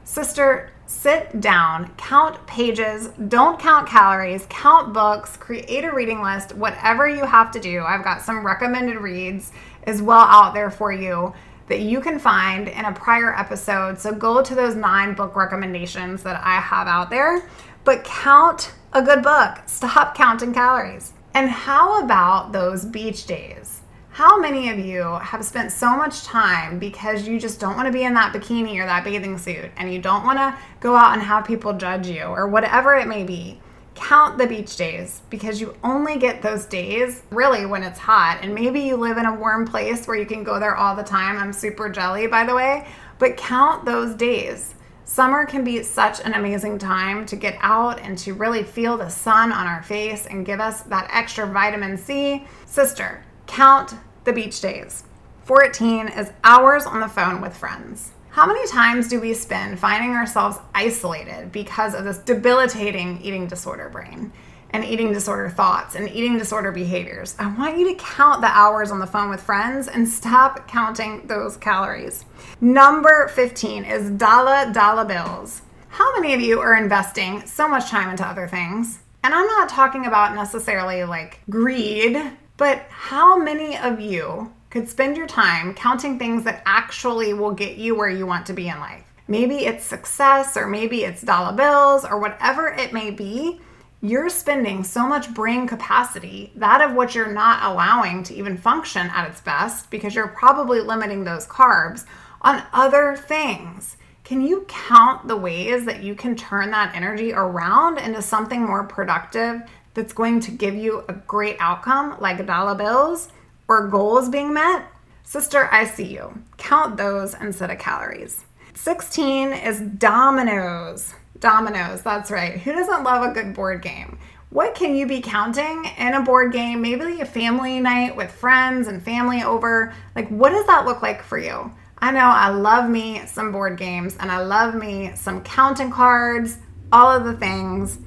Sister, 0.05 0.71
sit 0.93 1.41
down, 1.41 1.93
count 1.97 2.47
pages, 2.47 3.09
don't 3.29 3.59
count 3.59 3.89
calories, 3.89 4.47
count 4.49 4.93
books, 4.93 5.37
create 5.37 5.85
a 5.85 5.93
reading 5.93 6.23
list, 6.23 6.55
whatever 6.55 7.09
you 7.09 7.25
have 7.25 7.51
to 7.51 7.59
do. 7.59 7.83
I've 7.83 8.05
got 8.05 8.23
some 8.23 8.47
recommended 8.47 8.99
reads 8.99 9.53
as 9.85 10.03
well 10.03 10.21
out 10.21 10.55
there 10.55 10.71
for 10.71 10.93
you 10.93 11.33
that 11.69 11.81
you 11.81 12.01
can 12.01 12.19
find 12.19 12.69
in 12.69 12.85
a 12.85 12.93
prior 12.93 13.37
episode. 13.37 13.99
So 13.99 14.13
go 14.13 14.43
to 14.43 14.55
those 14.55 14.75
nine 14.75 15.15
book 15.15 15.35
recommendations 15.35 16.23
that 16.23 16.41
I 16.45 16.61
have 16.61 16.87
out 16.87 17.11
there, 17.11 17.49
but 17.85 18.05
count 18.05 18.73
a 18.93 19.03
good 19.03 19.23
book. 19.23 19.59
Stop 19.67 20.15
counting 20.15 20.53
calories. 20.53 21.15
And 21.35 21.51
how 21.51 22.03
about 22.03 22.53
those 22.53 22.85
beach 22.85 23.27
days? 23.27 23.82
How 24.15 24.39
many 24.39 24.69
of 24.69 24.79
you 24.79 25.05
have 25.23 25.43
spent 25.43 25.73
so 25.73 25.97
much 25.97 26.25
time 26.25 26.79
because 26.79 27.27
you 27.27 27.41
just 27.41 27.59
don't 27.59 27.77
want 27.77 27.87
to 27.87 27.93
be 27.93 28.05
in 28.05 28.13
that 28.13 28.35
bikini 28.35 28.79
or 28.79 28.85
that 28.85 29.05
bathing 29.05 29.39
suit 29.39 29.71
and 29.79 29.91
you 29.91 30.03
don't 30.03 30.23
want 30.23 30.39
to 30.39 30.55
go 30.81 30.95
out 30.95 31.15
and 31.15 31.23
have 31.23 31.47
people 31.47 31.73
judge 31.73 32.09
you 32.09 32.25
or 32.25 32.47
whatever 32.47 32.95
it 32.95 33.09
may 33.09 33.25
be? 33.25 33.59
Count 33.95 34.37
the 34.37 34.47
beach 34.47 34.77
days 34.77 35.23
because 35.31 35.63
you 35.63 35.75
only 35.83 36.19
get 36.19 36.43
those 36.43 36.67
days 36.67 37.23
really 37.31 37.65
when 37.65 37.83
it's 37.83 37.99
hot. 37.99 38.41
And 38.43 38.55
maybe 38.55 38.81
you 38.81 38.97
live 38.97 39.17
in 39.17 39.25
a 39.25 39.35
warm 39.35 39.67
place 39.67 40.07
where 40.07 40.19
you 40.19 40.27
can 40.27 40.45
go 40.45 40.61
there 40.61 40.77
all 40.77 40.95
the 40.95 41.03
time. 41.03 41.39
I'm 41.39 41.55
super 41.55 41.89
jelly, 41.89 42.27
by 42.27 42.45
the 42.45 42.55
way, 42.55 42.87
but 43.19 43.39
count 43.39 43.87
those 43.87 44.15
days. 44.15 44.75
Summer 45.07 45.47
can 45.47 45.65
be 45.65 45.83
such 45.83 46.21
an 46.21 46.35
amazing 46.35 46.77
time 46.77 47.25
to 47.25 47.37
get 47.37 47.57
out 47.61 47.99
and 48.01 48.19
to 48.19 48.35
really 48.35 48.63
feel 48.63 48.99
the 48.99 49.09
sun 49.09 49.53
on 49.53 49.67
our 49.67 49.83
face 49.83 50.27
and 50.27 50.45
give 50.45 50.61
us 50.61 50.83
that 50.83 51.09
extra 51.11 51.47
vitamin 51.47 51.97
C. 51.97 52.47
Sister, 52.67 53.25
count 53.53 53.93
the 54.25 54.33
beach 54.33 54.63
days. 54.63 55.05
14 55.45 56.09
is 56.09 56.33
hours 56.43 56.87
on 56.87 57.01
the 57.01 57.09
phone 57.09 57.43
with 57.43 57.55
friends. 57.55 58.13
How 58.31 58.47
many 58.47 58.67
times 58.67 59.09
do 59.09 59.21
we 59.21 59.35
spend 59.35 59.79
finding 59.79 60.13
ourselves 60.13 60.57
isolated 60.75 61.53
because 61.53 61.95
of 61.95 62.05
this 62.05 62.17
debilitating 62.17 63.21
eating 63.21 63.47
disorder 63.47 63.91
brain 63.91 64.33
and 64.71 64.87
eating 64.87 65.13
disorder 65.13 65.51
thoughts 65.51 65.97
and 65.97 66.09
eating 66.09 66.39
disorder 66.39 66.73
behaviors? 66.73 67.37
I 67.39 67.55
want 67.55 67.77
you 67.77 67.87
to 67.91 68.03
count 68.03 68.41
the 68.41 68.47
hours 68.47 68.91
on 68.91 69.01
the 69.01 69.07
phone 69.07 69.29
with 69.29 69.43
friends 69.43 69.87
and 69.87 70.09
stop 70.09 70.67
counting 70.67 71.27
those 71.27 71.59
calories. 71.59 72.25
Number 72.59 73.29
15 73.29 73.85
is 73.85 74.13
dollar 74.13 74.73
dollar 74.73 75.05
bills. 75.05 75.61
How 75.89 76.19
many 76.19 76.33
of 76.33 76.41
you 76.41 76.59
are 76.61 76.75
investing 76.75 77.45
so 77.45 77.69
much 77.69 77.91
time 77.91 78.09
into 78.09 78.27
other 78.27 78.49
things? 78.49 79.01
And 79.23 79.35
I'm 79.35 79.47
not 79.47 79.69
talking 79.69 80.07
about 80.07 80.35
necessarily 80.35 81.05
like 81.05 81.41
greed, 81.51 82.33
but 82.57 82.87
how 82.89 83.37
many 83.37 83.77
of 83.77 84.01
you 84.01 84.53
could 84.73 84.89
spend 84.89 85.19
your 85.19 85.27
time 85.27 85.75
counting 85.75 86.19
things 86.19 86.45
that 86.45 86.63
actually 86.65 87.35
will 87.35 87.53
get 87.53 87.77
you 87.77 87.95
where 87.95 88.09
you 88.09 88.25
want 88.25 88.47
to 88.47 88.55
be 88.55 88.69
in 88.69 88.81
life. 88.81 89.05
Maybe 89.29 89.67
it's 89.67 89.85
success, 89.85 90.57
or 90.57 90.67
maybe 90.67 91.05
it's 91.05 91.21
dollar 91.21 91.55
bills, 91.55 92.07
or 92.07 92.19
whatever 92.19 92.69
it 92.69 92.91
may 92.91 93.11
be. 93.11 93.61
You're 94.01 94.31
spending 94.31 94.83
so 94.83 95.07
much 95.07 95.33
brain 95.35 95.69
capacity, 95.69 96.53
that 96.57 96.81
of 96.81 96.97
what 96.97 97.15
you're 97.15 97.31
not 97.31 97.71
allowing 97.71 98.23
to 98.25 98.35
even 98.35 98.57
function 98.57 99.11
at 99.15 99.29
its 99.29 99.43
best, 99.43 99.91
because 99.91 100.15
you're 100.15 100.29
probably 100.29 100.81
limiting 100.81 101.23
those 101.23 101.47
carbs 101.47 102.07
on 102.41 102.63
other 102.73 103.15
things. 103.15 103.99
Can 104.25 104.41
you 104.41 104.65
count 104.69 105.29
the 105.29 105.37
ways 105.37 105.85
that 105.85 106.03
you 106.03 106.15
can 106.15 106.35
turn 106.35 106.71
that 106.71 106.95
energy 106.95 107.35
around 107.35 107.99
into 107.99 108.23
something 108.23 108.65
more 108.65 108.85
productive 108.85 109.61
that's 109.95 110.13
going 110.13 110.41
to 110.41 110.51
give 110.51 110.75
you 110.75 111.05
a 111.09 111.13
great 111.13 111.57
outcome, 111.61 112.17
like 112.21 112.45
dollar 112.47 112.75
bills? 112.75 113.29
or 113.73 113.89
goals 113.89 114.29
being 114.29 114.53
met, 114.53 114.87
sister, 115.25 115.69
I 115.73 115.87
see 115.87 116.05
you. 116.05 116.43
Count 116.59 116.97
those 116.97 117.35
instead 117.35 117.71
of 117.71 117.79
calories. 117.79 118.45
16 118.75 119.53
is 119.53 119.81
dominoes. 119.81 121.15
Dominoes, 121.41 122.03
that's 122.03 122.31
right. 122.31 122.61
Who 122.61 122.73
doesn't 122.73 123.03
love 123.03 123.31
a 123.31 123.33
good 123.33 123.55
board 123.55 123.83
game? 123.83 124.19
What 124.51 124.75
can 124.75 124.95
you 124.95 125.07
be 125.07 125.23
counting 125.23 125.87
in 125.97 126.13
a 126.13 126.21
board 126.21 126.53
game? 126.53 126.83
Maybe 126.83 127.21
a 127.21 127.25
family 127.25 127.81
night 127.81 128.15
with 128.15 128.31
friends 128.31 128.87
and 128.87 129.03
family 129.03 129.43
over. 129.43 129.95
Like, 130.15 130.29
what 130.29 130.51
does 130.51 130.67
that 130.67 130.85
look 130.85 131.01
like 131.01 131.23
for 131.23 131.39
you? 131.39 131.73
I 131.99 132.11
know 132.11 132.27
I 132.27 132.51
love 132.51 132.91
me 132.91 133.25
some 133.27 133.53
board 133.53 133.79
games 133.79 134.17
and 134.21 134.31
I 134.31 134.43
love 134.43 134.75
me 134.75 135.13
some 135.15 135.43
counting 135.43 135.91
cards, 135.91 136.59
all 136.93 137.09
of 137.09 137.25
the 137.25 137.35
things. 137.35 137.99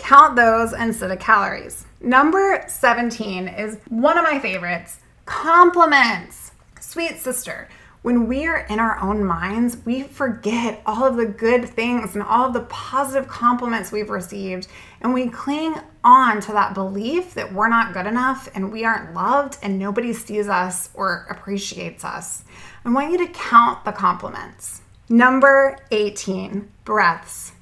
Count 0.00 0.34
those 0.34 0.72
instead 0.72 1.10
of 1.10 1.20
calories. 1.20 1.84
Number 2.00 2.64
17 2.66 3.46
is 3.46 3.78
one 3.88 4.18
of 4.18 4.24
my 4.24 4.38
favorites 4.38 4.98
compliments. 5.26 6.50
Sweet 6.80 7.18
sister, 7.18 7.68
when 8.02 8.26
we 8.26 8.46
are 8.46 8.66
in 8.70 8.80
our 8.80 8.98
own 8.98 9.22
minds, 9.22 9.76
we 9.84 10.02
forget 10.02 10.82
all 10.86 11.04
of 11.04 11.16
the 11.16 11.26
good 11.26 11.68
things 11.68 12.14
and 12.14 12.24
all 12.24 12.46
of 12.46 12.54
the 12.54 12.62
positive 12.62 13.28
compliments 13.28 13.92
we've 13.92 14.08
received, 14.08 14.66
and 15.02 15.12
we 15.12 15.28
cling 15.28 15.74
on 16.02 16.40
to 16.40 16.52
that 16.52 16.72
belief 16.74 17.34
that 17.34 17.52
we're 17.52 17.68
not 17.68 17.92
good 17.92 18.06
enough 18.06 18.48
and 18.54 18.72
we 18.72 18.84
aren't 18.84 19.14
loved 19.14 19.58
and 19.62 19.78
nobody 19.78 20.14
sees 20.14 20.48
us 20.48 20.88
or 20.94 21.26
appreciates 21.28 22.04
us. 22.04 22.42
I 22.84 22.90
want 22.90 23.12
you 23.12 23.18
to 23.18 23.32
count 23.32 23.84
the 23.84 23.92
compliments. 23.92 24.80
Number 25.10 25.76
18, 25.90 26.70
breaths. 26.84 27.52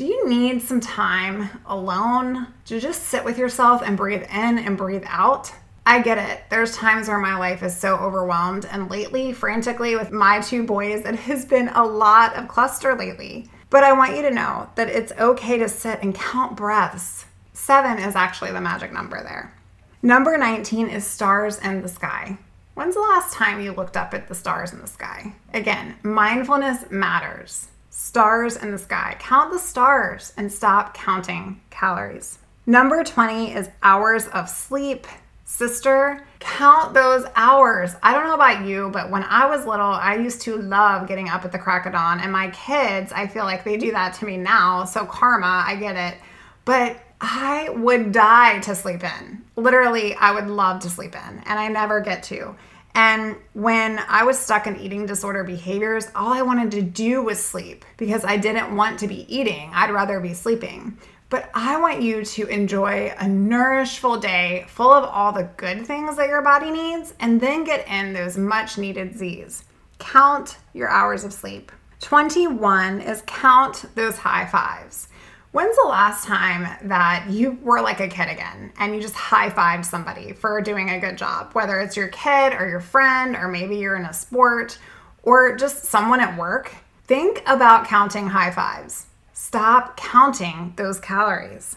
Do 0.00 0.06
you 0.06 0.26
need 0.26 0.62
some 0.62 0.80
time 0.80 1.50
alone 1.66 2.46
to 2.64 2.80
just 2.80 3.02
sit 3.02 3.22
with 3.22 3.36
yourself 3.36 3.82
and 3.84 3.98
breathe 3.98 4.22
in 4.22 4.58
and 4.58 4.74
breathe 4.74 5.04
out? 5.06 5.52
I 5.84 6.00
get 6.00 6.16
it. 6.16 6.40
There's 6.48 6.74
times 6.74 7.06
where 7.06 7.18
my 7.18 7.36
life 7.36 7.62
is 7.62 7.76
so 7.76 7.96
overwhelmed, 7.96 8.64
and 8.64 8.90
lately, 8.90 9.34
frantically, 9.34 9.96
with 9.96 10.10
my 10.10 10.40
two 10.40 10.64
boys, 10.64 11.04
it 11.04 11.16
has 11.16 11.44
been 11.44 11.68
a 11.74 11.84
lot 11.84 12.34
of 12.34 12.48
cluster 12.48 12.96
lately. 12.96 13.50
But 13.68 13.84
I 13.84 13.92
want 13.92 14.16
you 14.16 14.22
to 14.22 14.30
know 14.30 14.70
that 14.76 14.88
it's 14.88 15.12
okay 15.20 15.58
to 15.58 15.68
sit 15.68 16.00
and 16.00 16.14
count 16.14 16.56
breaths. 16.56 17.26
Seven 17.52 17.98
is 17.98 18.16
actually 18.16 18.52
the 18.52 18.60
magic 18.62 18.94
number 18.94 19.22
there. 19.22 19.54
Number 20.00 20.38
19 20.38 20.88
is 20.88 21.06
stars 21.06 21.58
in 21.58 21.82
the 21.82 21.88
sky. 21.88 22.38
When's 22.72 22.94
the 22.94 23.02
last 23.02 23.34
time 23.34 23.60
you 23.60 23.72
looked 23.72 23.98
up 23.98 24.14
at 24.14 24.28
the 24.28 24.34
stars 24.34 24.72
in 24.72 24.80
the 24.80 24.86
sky? 24.86 25.34
Again, 25.52 25.96
mindfulness 26.02 26.90
matters. 26.90 27.66
Stars 28.10 28.56
in 28.56 28.72
the 28.72 28.78
sky. 28.78 29.14
Count 29.20 29.52
the 29.52 29.58
stars 29.60 30.32
and 30.36 30.50
stop 30.50 30.94
counting 30.94 31.60
calories. 31.70 32.40
Number 32.66 33.04
20 33.04 33.54
is 33.54 33.70
hours 33.84 34.26
of 34.26 34.48
sleep 34.48 35.06
sister, 35.44 36.26
count 36.40 36.92
those 36.92 37.24
hours. 37.36 37.94
I 38.02 38.12
don't 38.12 38.26
know 38.26 38.34
about 38.34 38.66
you, 38.66 38.90
but 38.92 39.12
when 39.12 39.22
I 39.22 39.46
was 39.46 39.64
little, 39.64 39.92
I 39.92 40.16
used 40.16 40.40
to 40.40 40.56
love 40.56 41.06
getting 41.06 41.28
up 41.28 41.44
at 41.44 41.52
the 41.52 41.58
crack 41.60 41.86
of 41.86 41.92
dawn. 41.92 42.18
And 42.18 42.32
my 42.32 42.50
kids, 42.50 43.12
I 43.12 43.28
feel 43.28 43.44
like 43.44 43.62
they 43.62 43.76
do 43.76 43.92
that 43.92 44.14
to 44.14 44.24
me 44.24 44.36
now. 44.36 44.86
So, 44.86 45.06
karma, 45.06 45.62
I 45.64 45.76
get 45.76 45.94
it. 45.94 46.18
But 46.64 47.00
I 47.20 47.68
would 47.68 48.10
die 48.10 48.58
to 48.58 48.74
sleep 48.74 49.04
in. 49.04 49.44
Literally, 49.54 50.16
I 50.16 50.32
would 50.32 50.48
love 50.48 50.80
to 50.80 50.90
sleep 50.90 51.14
in, 51.14 51.42
and 51.46 51.60
I 51.60 51.68
never 51.68 52.00
get 52.00 52.24
to. 52.24 52.56
And 52.94 53.36
when 53.52 54.00
I 54.08 54.24
was 54.24 54.38
stuck 54.38 54.66
in 54.66 54.76
eating 54.76 55.06
disorder 55.06 55.44
behaviors, 55.44 56.08
all 56.14 56.32
I 56.32 56.42
wanted 56.42 56.70
to 56.72 56.82
do 56.82 57.22
was 57.22 57.42
sleep 57.42 57.84
because 57.96 58.24
I 58.24 58.36
didn't 58.36 58.74
want 58.74 58.98
to 59.00 59.08
be 59.08 59.32
eating. 59.34 59.70
I'd 59.72 59.90
rather 59.90 60.20
be 60.20 60.34
sleeping. 60.34 60.98
But 61.28 61.48
I 61.54 61.80
want 61.80 62.02
you 62.02 62.24
to 62.24 62.46
enjoy 62.48 63.14
a 63.16 63.24
nourishful 63.24 64.20
day 64.20 64.64
full 64.68 64.92
of 64.92 65.04
all 65.04 65.32
the 65.32 65.48
good 65.56 65.86
things 65.86 66.16
that 66.16 66.28
your 66.28 66.42
body 66.42 66.72
needs 66.72 67.14
and 67.20 67.40
then 67.40 67.62
get 67.62 67.86
in 67.86 68.12
those 68.12 68.36
much 68.36 68.76
needed 68.76 69.16
Z's. 69.16 69.64
Count 70.00 70.58
your 70.72 70.88
hours 70.88 71.22
of 71.22 71.32
sleep. 71.32 71.70
21 72.00 73.00
is 73.02 73.22
count 73.26 73.84
those 73.94 74.18
high 74.18 74.46
fives. 74.46 75.06
When's 75.52 75.76
the 75.76 75.88
last 75.88 76.26
time 76.26 76.68
that 76.82 77.28
you 77.28 77.58
were 77.62 77.80
like 77.80 77.98
a 77.98 78.06
kid 78.06 78.28
again 78.28 78.72
and 78.78 78.94
you 78.94 79.00
just 79.00 79.16
high 79.16 79.50
fived 79.50 79.84
somebody 79.84 80.32
for 80.32 80.60
doing 80.60 80.90
a 80.90 81.00
good 81.00 81.18
job? 81.18 81.54
Whether 81.54 81.80
it's 81.80 81.96
your 81.96 82.06
kid 82.06 82.52
or 82.52 82.68
your 82.68 82.78
friend, 82.78 83.34
or 83.34 83.48
maybe 83.48 83.76
you're 83.76 83.96
in 83.96 84.04
a 84.04 84.12
sport 84.12 84.78
or 85.24 85.56
just 85.56 85.86
someone 85.86 86.20
at 86.20 86.38
work. 86.38 86.72
Think 87.04 87.42
about 87.46 87.88
counting 87.88 88.28
high 88.28 88.52
fives. 88.52 89.06
Stop 89.32 89.96
counting 89.96 90.72
those 90.76 91.00
calories. 91.00 91.76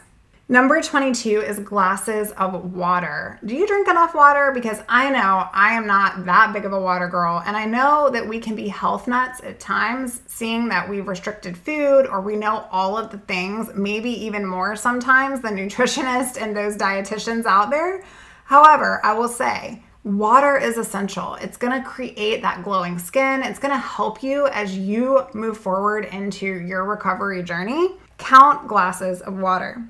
Number 0.53 0.83
22 0.83 1.41
is 1.41 1.57
glasses 1.57 2.29
of 2.33 2.75
water. 2.75 3.39
Do 3.43 3.55
you 3.55 3.65
drink 3.65 3.87
enough 3.87 4.13
water? 4.13 4.51
Because 4.53 4.83
I 4.87 5.09
know 5.09 5.49
I 5.51 5.73
am 5.73 5.87
not 5.87 6.25
that 6.25 6.53
big 6.53 6.63
of 6.63 6.73
a 6.73 6.79
water 6.79 7.07
girl, 7.07 7.41
and 7.43 7.57
I 7.57 7.65
know 7.65 8.11
that 8.11 8.27
we 8.27 8.37
can 8.37 8.53
be 8.53 8.67
health 8.67 9.07
nuts 9.07 9.41
at 9.43 9.59
times, 9.59 10.21
seeing 10.27 10.69
that 10.69 10.87
we've 10.87 11.07
restricted 11.07 11.57
food 11.57 12.05
or 12.05 12.21
we 12.21 12.35
know 12.35 12.67
all 12.69 12.95
of 12.95 13.09
the 13.09 13.17
things, 13.17 13.71
maybe 13.73 14.11
even 14.11 14.45
more 14.45 14.75
sometimes 14.75 15.41
than 15.41 15.57
nutritionists 15.57 16.39
and 16.39 16.55
those 16.55 16.77
dietitians 16.77 17.47
out 17.47 17.71
there. 17.71 18.05
However, 18.45 19.03
I 19.03 19.13
will 19.13 19.29
say, 19.29 19.81
Water 20.03 20.55
is 20.55 20.77
essential. 20.77 21.33
It's 21.35 21.57
going 21.57 21.81
to 21.81 21.89
create 21.89 22.43
that 22.43 22.63
glowing 22.63 22.99
skin. 22.99 23.41
It's 23.41 23.57
going 23.57 23.73
to 23.73 23.79
help 23.79 24.21
you 24.21 24.45
as 24.49 24.77
you 24.77 25.25
move 25.33 25.57
forward 25.57 26.05
into 26.05 26.45
your 26.45 26.83
recovery 26.83 27.41
journey. 27.41 27.95
Count 28.19 28.67
glasses 28.67 29.21
of 29.21 29.39
water. 29.39 29.81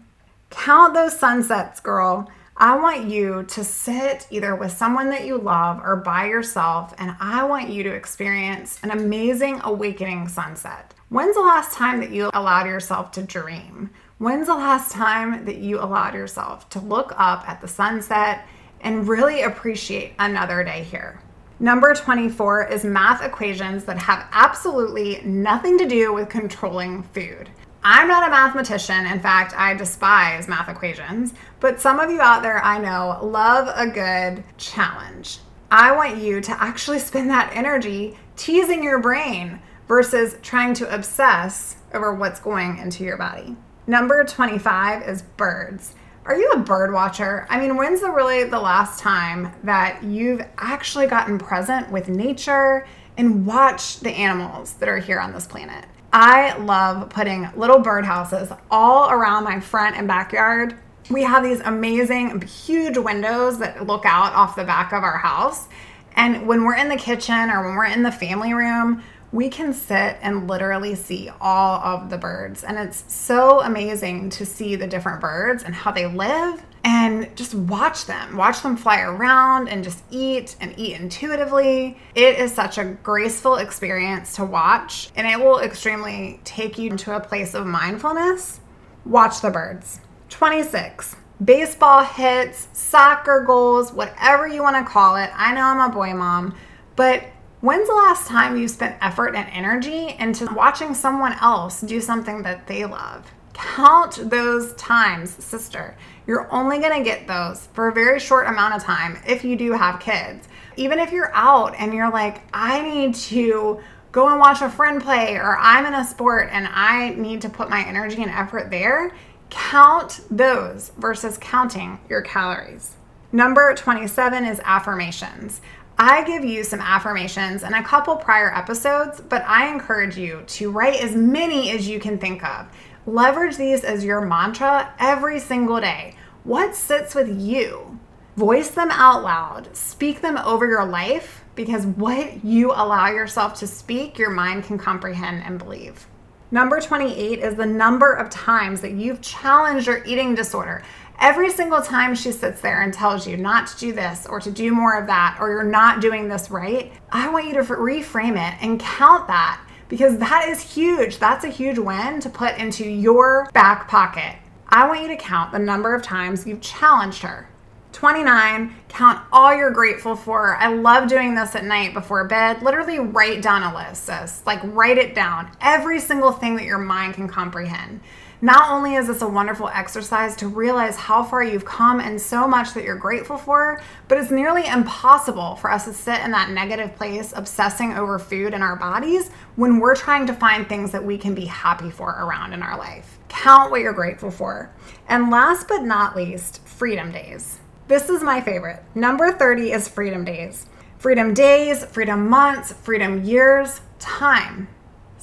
Count 0.54 0.94
those 0.94 1.18
sunsets, 1.18 1.80
girl. 1.80 2.32
I 2.56 2.78
want 2.78 3.10
you 3.10 3.44
to 3.44 3.64
sit 3.64 4.28
either 4.30 4.56
with 4.56 4.72
someone 4.72 5.10
that 5.10 5.26
you 5.26 5.38
love 5.38 5.82
or 5.84 5.96
by 5.98 6.28
yourself, 6.28 6.94
and 7.00 7.16
I 7.20 7.44
want 7.44 7.70
you 7.70 7.84
to 7.84 7.94
experience 7.94 8.80
an 8.84 8.92
amazing 8.92 9.60
awakening 9.64 10.28
sunset. 10.28 10.94
When's 11.10 11.36
the 11.36 11.42
last 11.42 11.76
time 11.76 12.00
that 12.00 12.12
you 12.12 12.30
allowed 12.34 12.68
yourself 12.68 13.12
to 13.14 13.24
dream? 13.24 13.90
When's 14.20 14.48
the 14.48 14.56
last 14.56 14.92
time 14.92 15.44
that 15.46 15.58
you 15.58 15.80
allowed 15.80 16.14
yourself 16.14 16.70
to 16.70 16.80
look 16.80 17.14
up 17.18 17.50
at 17.50 17.60
the 17.60 17.68
sunset 17.68 18.46
and 18.82 19.08
really 19.08 19.42
appreciate 19.42 20.14
another 20.20 20.64
day 20.64 20.84
here. 20.84 21.20
Number 21.60 21.94
24 21.94 22.68
is 22.68 22.84
math 22.84 23.24
equations 23.24 23.86
that 23.86 23.98
have 23.98 24.28
absolutely 24.32 25.22
nothing 25.24 25.78
to 25.80 25.88
do 25.88 26.14
with 26.14 26.30
controlling 26.30 27.04
food. 27.04 27.50
I'm 27.86 28.08
not 28.08 28.28
a 28.28 28.32
mathematician. 28.32 29.06
In 29.06 29.20
fact, 29.20 29.54
I 29.58 29.74
despise 29.74 30.48
math 30.48 30.70
equations. 30.70 31.34
But 31.60 31.82
some 31.82 32.00
of 32.00 32.10
you 32.10 32.22
out 32.22 32.42
there 32.42 32.64
I 32.64 32.78
know 32.78 33.20
love 33.22 33.72
a 33.76 33.88
good 33.88 34.44
challenge. 34.58 35.40
I 35.70 35.92
want 35.92 36.18
you 36.18 36.40
to 36.40 36.64
actually 36.64 37.00
spend 37.00 37.30
that 37.30 37.52
energy 37.54 38.18
teasing 38.36 38.84
your 38.84 39.00
brain 39.00 39.60
versus 39.88 40.38
trying 40.42 40.74
to 40.76 40.94
obsess 40.94 41.78
over 41.94 42.14
what's 42.14 42.40
going 42.40 42.78
into 42.78 43.04
your 43.04 43.18
body. 43.18 43.56
Number 43.86 44.24
25 44.24 45.04
is 45.04 45.22
birds. 45.22 45.96
Are 46.26 46.38
you 46.38 46.52
a 46.52 46.60
bird 46.60 46.94
watcher? 46.94 47.46
I 47.50 47.60
mean, 47.60 47.76
when's 47.76 48.00
the 48.00 48.10
really 48.10 48.46
the 48.46 48.60
last 48.60 49.00
time 49.00 49.52
that 49.64 50.04
you've 50.04 50.42
actually 50.58 51.08
gotten 51.08 51.38
present 51.38 51.92
with 51.92 52.08
nature 52.08 52.88
and 53.18 53.46
watched 53.46 54.04
the 54.04 54.12
animals 54.12 54.76
that 54.76 54.88
are 54.88 55.00
here 55.00 55.20
on 55.20 55.34
this 55.34 55.46
planet? 55.46 55.86
I 56.16 56.56
love 56.58 57.10
putting 57.10 57.50
little 57.56 57.80
birdhouses 57.80 58.56
all 58.70 59.10
around 59.10 59.46
my 59.46 59.60
front 59.60 59.98
and 59.98 60.08
backyard. 60.08 60.78
We 61.10 61.24
have 61.24 61.44
these 61.44 61.60
amazing, 61.62 62.40
huge 62.42 63.00
windows 63.00 63.58
that 63.58 63.88
look 63.88 64.06
out 64.06 64.32
off 64.34 64.56
the 64.56 64.64
back 64.64 64.94
of 64.94 65.04
our 65.04 65.18
house. 65.18 65.68
And 66.16 66.46
when 66.48 66.64
we're 66.64 66.76
in 66.76 66.88
the 66.88 66.98
kitchen 66.98 67.50
or 67.50 67.66
when 67.66 67.76
we're 67.76 67.86
in 67.86 68.04
the 68.04 68.12
family 68.12 68.54
room, 68.54 69.02
we 69.32 69.50
can 69.50 69.74
sit 69.74 70.18
and 70.22 70.48
literally 70.48 70.94
see 70.94 71.32
all 71.42 71.80
of 71.80 72.12
the 72.12 72.18
birds. 72.20 72.64
And 72.64 72.78
it's 72.78 73.12
so 73.12 73.62
amazing 73.62 74.30
to 74.32 74.46
see 74.46 74.76
the 74.76 74.86
different 74.86 75.20
birds 75.20 75.64
and 75.64 75.74
how 75.74 75.92
they 75.92 76.06
live 76.06 76.64
and 76.84 77.36
just 77.36 77.54
watch 77.54 78.06
them, 78.06 78.36
watch 78.36 78.62
them 78.62 78.76
fly 78.76 79.02
around 79.02 79.70
and 79.70 79.84
just 79.84 80.04
eat 80.12 80.56
and 80.60 80.78
eat 80.78 81.00
intuitively. 81.00 81.98
It 82.14 82.40
is 82.40 82.54
such 82.54 82.78
a 82.78 82.84
graceful 82.84 83.56
experience 83.56 84.36
to 84.36 84.46
watch, 84.46 85.10
and 85.16 85.26
it 85.26 85.40
will 85.40 85.60
extremely 85.60 86.40
take 86.44 86.78
you 86.78 86.92
into 86.92 87.16
a 87.16 87.20
place 87.20 87.54
of 87.54 87.66
mindfulness. 87.66 88.60
Watch 89.06 89.42
the 89.42 89.50
birds. 89.50 90.02
26. 90.30 91.16
Baseball 91.44 92.04
hits, 92.04 92.68
soccer 92.74 93.44
goals, 93.46 93.92
whatever 93.92 94.48
you 94.48 94.62
want 94.62 94.76
to 94.76 94.92
call 94.92 95.16
it. 95.16 95.30
I 95.36 95.54
know 95.54 95.62
I'm 95.62 95.92
a 95.92 95.94
boy 95.94 96.14
mom, 96.14 96.56
but 96.96 97.24
When's 97.64 97.88
the 97.88 97.96
last 97.96 98.28
time 98.28 98.58
you 98.58 98.68
spent 98.68 98.98
effort 99.00 99.36
and 99.38 99.48
energy 99.50 100.18
into 100.20 100.54
watching 100.54 100.94
someone 100.94 101.32
else 101.40 101.80
do 101.80 102.02
something 102.02 102.44
that 102.44 102.68
they 102.68 102.84
love? 102.84 103.32
Count 103.54 104.30
those 104.30 104.74
times, 104.74 105.32
sister. 105.44 105.96
You're 106.26 106.52
only 106.52 106.80
going 106.80 106.98
to 106.98 107.10
get 107.10 107.28
those 107.28 107.68
for 107.74 107.88
a 107.88 107.94
very 107.94 108.20
short 108.20 108.48
amount 108.48 108.76
of 108.76 108.84
time 108.84 109.18
if 109.28 109.44
you 109.44 109.56
do 109.56 109.74
have 109.74 110.00
kids. 110.00 110.48
Even 110.76 111.00
if 111.00 111.12
you're 111.12 111.34
out 111.34 111.76
and 111.78 111.94
you're 111.94 112.12
like, 112.12 112.42
I 112.54 112.82
need 112.82 113.16
to 113.16 113.80
go 114.12 114.30
and 114.30 114.40
watch 114.40 114.62
a 114.62 114.70
friend 114.70 115.02
play, 115.02 115.36
or 115.36 115.58
I'm 115.58 115.86
in 115.86 115.94
a 115.94 116.06
sport 116.06 116.50
and 116.52 116.68
I 116.72 117.10
need 117.16 117.42
to 117.42 117.50
put 117.50 117.70
my 117.70 117.84
energy 117.86 118.22
and 118.22 118.32
effort 118.32 118.70
there, 118.70 119.12
count 119.50 120.22
those 120.32 120.92
versus 120.98 121.38
counting 121.40 122.00
your 122.10 122.22
calories. 122.22 122.96
Number 123.32 123.74
27 123.74 124.46
is 124.46 124.62
affirmations. 124.64 125.62
I 125.98 126.24
give 126.24 126.44
you 126.44 126.64
some 126.64 126.80
affirmations 126.80 127.64
in 127.64 127.74
a 127.74 127.84
couple 127.84 128.16
prior 128.16 128.54
episodes, 128.54 129.22
but 129.22 129.44
I 129.48 129.72
encourage 129.72 130.18
you 130.18 130.44
to 130.48 130.72
write 130.72 131.00
as 131.00 131.16
many 131.16 131.72
as 131.72 131.88
you 131.88 132.00
can 132.00 132.18
think 132.18 132.44
of. 132.44 132.68
Leverage 133.06 133.58
these 133.58 133.84
as 133.84 134.06
your 134.06 134.22
mantra 134.22 134.94
every 134.98 135.38
single 135.38 135.82
day. 135.82 136.16
What 136.46 136.74
sits 136.74 137.14
with 137.14 137.42
you? 137.42 138.00
Voice 138.38 138.70
them 138.70 138.90
out 138.92 139.24
loud, 139.24 139.76
speak 139.76 140.22
them 140.22 140.38
over 140.38 140.66
your 140.66 140.86
life 140.86 141.44
because 141.54 141.86
what 141.86 142.46
you 142.46 142.72
allow 142.72 143.08
yourself 143.08 143.56
to 143.60 143.68
speak, 143.68 144.18
your 144.18 144.30
mind 144.30 144.64
can 144.64 144.78
comprehend 144.78 145.44
and 145.46 145.60
believe. 145.60 146.08
Number 146.50 146.80
28 146.80 147.40
is 147.40 147.56
the 147.56 147.66
number 147.66 148.14
of 148.14 148.30
times 148.30 148.80
that 148.82 148.94
you've 148.94 149.22
challenged 149.22 149.88
your 149.88 150.04
eating 150.06 150.34
disorder. 150.34 150.84
Every 151.20 151.50
single 151.50 151.82
time 151.82 152.16
she 152.16 152.32
sits 152.32 152.62
there 152.62 152.82
and 152.82 152.94
tells 152.94 153.28
you 153.28 153.38
not 153.38 153.68
to 153.68 153.78
do 153.78 153.92
this 153.92 154.26
or 154.26 154.40
to 154.40 154.52
do 154.52 154.74
more 154.74 154.98
of 154.98 155.08
that 155.08 155.38
or 155.40 155.50
you're 155.50 155.64
not 155.64 156.00
doing 156.00 156.28
this 156.28 156.50
right, 156.50 156.92
I 157.12 157.30
want 157.30 157.48
you 157.48 157.54
to 157.54 157.64
reframe 157.64 158.38
it 158.38 158.64
and 158.64 158.80
count 158.80 159.28
that 159.28 159.63
because 159.90 160.18
that 160.18 160.48
is 160.48 160.62
huge. 160.62 161.20
That's 161.20 161.46
a 161.46 161.50
huge 161.50 161.80
win 161.80 162.20
to 162.22 162.30
put 162.30 162.58
into 162.58 162.90
your 162.90 163.50
back 163.54 163.88
pocket. 163.88 164.38
I 164.70 164.88
want 164.88 165.02
you 165.02 165.08
to 165.10 165.18
count 165.18 165.52
the 165.52 165.60
number 165.60 165.94
of 165.94 166.02
times 166.02 166.48
you've 166.48 166.62
challenged 166.62 167.22
her. 167.22 167.48
29, 167.92 168.74
count 168.90 169.24
all 169.32 169.56
you're 169.56 169.72
grateful 169.72 170.16
for. 170.16 170.56
I 170.58 170.68
love 170.74 171.08
doing 171.08 171.36
this 171.36 171.56
at 171.56 171.64
night 171.64 171.94
before 171.94 172.28
bed. 172.28 172.64
Literally 172.64 173.00
write 173.00 173.42
down 173.42 173.62
a 173.64 173.74
list, 173.74 174.06
sis. 174.06 174.42
Like 174.46 174.60
write 174.64 174.98
it 174.98 175.14
down. 175.14 175.52
Every 175.62 176.00
single 176.00 176.32
thing 176.32 176.56
that 176.56 176.66
your 176.66 176.80
mind 176.80 177.14
can 177.14 177.28
comprehend. 177.28 178.02
Not 178.44 178.72
only 178.72 178.96
is 178.96 179.08
this 179.08 179.22
a 179.22 179.28
wonderful 179.28 179.70
exercise 179.70 180.36
to 180.36 180.50
realize 180.50 180.98
how 180.98 181.24
far 181.24 181.42
you've 181.46 181.64
come 181.64 182.02
and 182.02 182.20
so 182.20 182.46
much 182.46 182.74
that 182.74 182.84
you're 182.84 182.98
grateful 182.98 183.38
for, 183.38 183.82
but 184.10 184.18
it's 184.18 184.32
nearly 184.32 184.68
impossible 184.68 185.56
for 185.56 185.72
us 185.72 185.86
to 185.86 185.94
sit 185.94 186.20
in 186.20 186.32
that 186.32 186.50
negative 186.50 186.94
place 186.98 187.32
obsessing 187.34 187.94
over 187.94 188.20
food 188.20 188.54
in 188.54 188.62
our 188.62 188.76
bodies 188.76 189.30
when 189.56 189.80
we're 189.80 189.96
trying 189.96 190.28
to 190.28 190.34
find 190.34 190.68
things 190.68 190.92
that 190.92 191.06
we 191.06 191.18
can 191.18 191.34
be 191.34 191.46
happy 191.46 191.90
for 191.90 192.10
around 192.10 192.52
in 192.52 192.62
our 192.62 192.78
life. 192.78 193.18
Count 193.30 193.72
what 193.72 193.80
you're 193.80 193.94
grateful 193.94 194.30
for. 194.30 194.70
And 195.08 195.32
last 195.32 195.70
but 195.70 195.84
not 195.84 196.14
least, 196.14 196.68
freedom 196.68 197.14
days. 197.14 197.60
This 197.88 198.10
is 198.10 198.22
my 198.22 198.42
favorite. 198.42 198.84
Number 198.94 199.32
30 199.32 199.72
is 199.72 199.88
freedom 199.88 200.26
days. 200.26 200.66
Freedom 200.98 201.34
days, 201.34 201.86
freedom 201.86 202.28
months, 202.28 202.74
freedom 202.74 203.24
years, 203.24 203.80
time. 204.00 204.68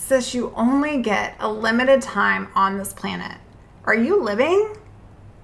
Sis, 0.00 0.34
you 0.34 0.52
only 0.56 1.02
get 1.02 1.36
a 1.38 1.52
limited 1.52 2.00
time 2.00 2.48
on 2.54 2.78
this 2.78 2.92
planet. 2.92 3.38
Are 3.84 3.94
you 3.94 4.20
living? 4.20 4.74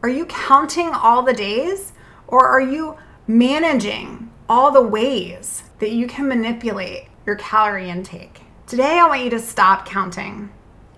Are 0.03 0.09
you 0.09 0.25
counting 0.27 0.89
all 0.89 1.23
the 1.23 1.35
days? 1.35 1.93
Or 2.27 2.45
are 2.49 2.61
you 2.61 2.97
managing 3.29 4.33
all 4.49 4.73
the 4.73 4.83
ways 4.83 5.63
that 5.79 5.93
you 5.93 6.09
can 6.09 6.27
manipulate 6.27 7.09
your 7.27 7.37
calorie 7.37 7.91
intake? 7.91 8.41
Today, 8.67 8.99
I 8.99 9.07
want 9.07 9.23
you 9.23 9.31
to 9.31 9.39
stop 9.39 9.87
counting. 9.87 10.51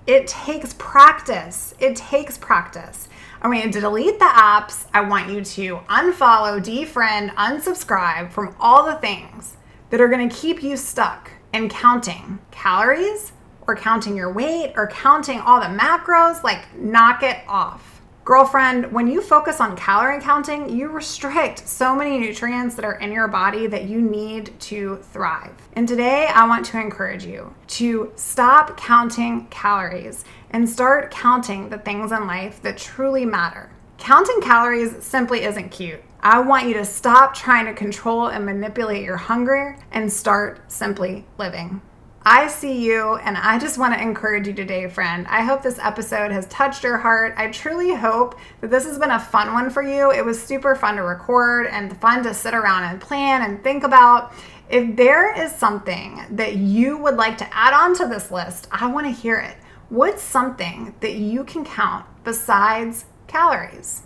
It 0.07 0.29
takes 0.29 0.75
practice. 0.79 1.75
It 1.79 1.97
takes 1.97 2.39
practice. 2.39 3.09
I 3.43 3.49
want 3.49 3.65
you 3.65 3.73
to 3.73 3.81
delete 3.81 4.21
the 4.21 4.25
apps. 4.25 4.87
I 4.95 5.03
want 5.03 5.31
you 5.31 5.45
to 5.45 5.77
unfollow, 5.91 6.63
defriend, 6.63 7.35
unsubscribe 7.35 8.31
from 8.31 8.55
all 8.61 8.87
the 8.87 8.95
things 8.95 9.57
that 9.91 10.01
are 10.01 10.09
going 10.09 10.27
to 10.27 10.35
keep 10.35 10.63
you 10.63 10.77
stuck 10.77 11.33
in 11.53 11.69
counting 11.69 12.39
calories 12.51 13.33
or 13.69 13.77
counting 13.77 14.17
your 14.17 14.33
weight 14.33 14.73
or 14.75 14.89
counting 14.89 15.39
all 15.39 15.61
the 15.61 15.67
macros, 15.67 16.43
like 16.43 16.75
knock 16.75 17.23
it 17.23 17.39
off. 17.47 18.01
Girlfriend, 18.25 18.93
when 18.93 19.07
you 19.07 19.23
focus 19.23 19.59
on 19.59 19.75
calorie 19.75 20.21
counting, 20.21 20.69
you 20.69 20.89
restrict 20.89 21.67
so 21.67 21.95
many 21.95 22.19
nutrients 22.19 22.75
that 22.75 22.85
are 22.85 22.97
in 22.97 23.11
your 23.11 23.29
body 23.29 23.67
that 23.67 23.85
you 23.85 24.03
need 24.03 24.59
to 24.61 24.97
thrive. 24.97 25.55
And 25.75 25.89
today, 25.89 26.27
I 26.27 26.47
want 26.47 26.67
to 26.67 26.79
encourage 26.79 27.25
you 27.25 27.55
to 27.69 28.13
stop 28.17 28.77
counting 28.77 29.47
calories 29.47 30.27
and 30.51 30.69
start 30.69 31.11
counting 31.11 31.71
the 31.71 31.79
things 31.79 32.13
in 32.13 32.27
life 32.27 32.61
that 32.63 32.77
truly 32.77 33.25
matter. 33.25 33.71
Counting 33.97 34.43
calories 34.43 35.03
simply 35.03 35.45
isn't 35.45 35.71
cute. 35.71 36.03
I 36.21 36.41
want 36.41 36.69
you 36.69 36.75
to 36.75 36.85
stop 36.85 37.35
trying 37.35 37.65
to 37.67 37.73
control 37.73 38.27
and 38.27 38.45
manipulate 38.45 39.05
your 39.05 39.17
hunger 39.17 39.79
and 39.91 40.13
start 40.13 40.71
simply 40.71 41.25
living. 41.39 41.81
I 42.31 42.47
see 42.49 42.85
you, 42.85 43.15
and 43.15 43.39
I 43.39 43.59
just 43.59 43.79
want 43.79 43.95
to 43.95 44.03
encourage 44.03 44.47
you 44.47 44.53
today, 44.53 44.87
friend. 44.87 45.27
I 45.31 45.41
hope 45.41 45.63
this 45.63 45.79
episode 45.79 46.31
has 46.31 46.45
touched 46.49 46.85
your 46.85 46.99
heart. 46.99 47.33
I 47.39 47.51
truly 47.51 47.95
hope 47.95 48.39
that 48.61 48.69
this 48.69 48.85
has 48.85 48.99
been 48.99 49.13
a 49.13 49.19
fun 49.19 49.55
one 49.55 49.71
for 49.71 49.83
you. 49.83 50.13
It 50.13 50.23
was 50.23 50.39
super 50.39 50.75
fun 50.75 50.97
to 50.97 51.03
record 51.03 51.69
and 51.69 51.99
fun 52.03 52.23
to 52.25 52.35
sit 52.35 52.53
around 52.53 52.85
and 52.85 53.01
plan 53.01 53.41
and 53.41 53.65
think 53.65 53.83
about. 53.83 54.35
If 54.69 54.95
there 54.95 55.43
is 55.43 55.53
something 55.53 56.21
that 56.33 56.57
you 56.57 56.99
would 56.99 57.17
like 57.17 57.39
to 57.39 57.49
add 57.51 57.73
on 57.73 57.97
to 57.97 58.07
this 58.07 58.31
list, 58.31 58.69
I 58.71 58.93
want 58.93 59.07
to 59.07 59.11
hear 59.11 59.39
it. 59.39 59.57
What's 59.89 60.21
something 60.21 60.95
that 61.01 61.15
you 61.15 61.45
can 61.45 61.65
count 61.65 62.05
besides 62.25 63.07
calories? 63.27 64.03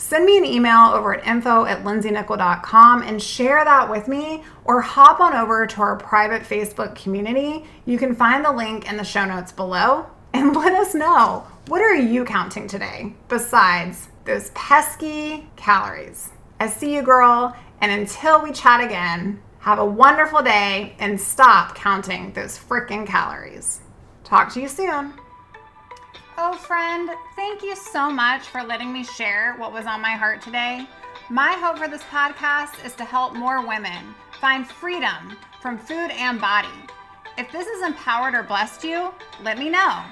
Send 0.00 0.24
me 0.24 0.38
an 0.38 0.46
email 0.46 0.92
over 0.94 1.14
at 1.14 1.26
info 1.26 1.66
at 1.66 1.84
lindseynichol.com 1.84 3.02
and 3.02 3.22
share 3.22 3.62
that 3.62 3.90
with 3.90 4.08
me 4.08 4.42
or 4.64 4.80
hop 4.80 5.20
on 5.20 5.34
over 5.34 5.66
to 5.66 5.82
our 5.82 5.94
private 5.94 6.40
Facebook 6.40 6.94
community. 6.94 7.66
You 7.84 7.98
can 7.98 8.14
find 8.14 8.42
the 8.42 8.50
link 8.50 8.90
in 8.90 8.96
the 8.96 9.04
show 9.04 9.26
notes 9.26 9.52
below 9.52 10.06
and 10.32 10.56
let 10.56 10.72
us 10.72 10.94
know 10.94 11.46
what 11.68 11.82
are 11.82 11.94
you 11.94 12.24
counting 12.24 12.66
today 12.66 13.12
besides 13.28 14.08
those 14.24 14.48
pesky 14.54 15.46
calories. 15.56 16.30
I 16.58 16.68
see 16.68 16.94
you, 16.94 17.02
girl, 17.02 17.54
and 17.82 17.92
until 17.92 18.42
we 18.42 18.52
chat 18.52 18.80
again, 18.80 19.42
have 19.58 19.78
a 19.78 19.84
wonderful 19.84 20.42
day 20.42 20.96
and 20.98 21.20
stop 21.20 21.74
counting 21.74 22.32
those 22.32 22.58
freaking 22.58 23.06
calories. 23.06 23.82
Talk 24.24 24.50
to 24.54 24.62
you 24.62 24.68
soon. 24.68 25.12
Oh, 26.38 26.54
friend, 26.54 27.10
thank 27.36 27.62
you 27.62 27.76
so 27.76 28.10
much 28.10 28.42
for 28.42 28.62
letting 28.62 28.92
me 28.92 29.04
share 29.04 29.54
what 29.56 29.72
was 29.72 29.86
on 29.86 30.00
my 30.00 30.12
heart 30.12 30.40
today. 30.40 30.86
My 31.28 31.52
hope 31.52 31.78
for 31.78 31.88
this 31.88 32.02
podcast 32.04 32.84
is 32.84 32.94
to 32.94 33.04
help 33.04 33.34
more 33.34 33.66
women 33.66 34.14
find 34.40 34.66
freedom 34.66 35.36
from 35.60 35.78
food 35.78 36.10
and 36.10 36.40
body. 36.40 36.68
If 37.36 37.52
this 37.52 37.66
has 37.66 37.86
empowered 37.86 38.34
or 38.34 38.42
blessed 38.42 38.84
you, 38.84 39.12
let 39.42 39.58
me 39.58 39.68
know. 39.68 40.02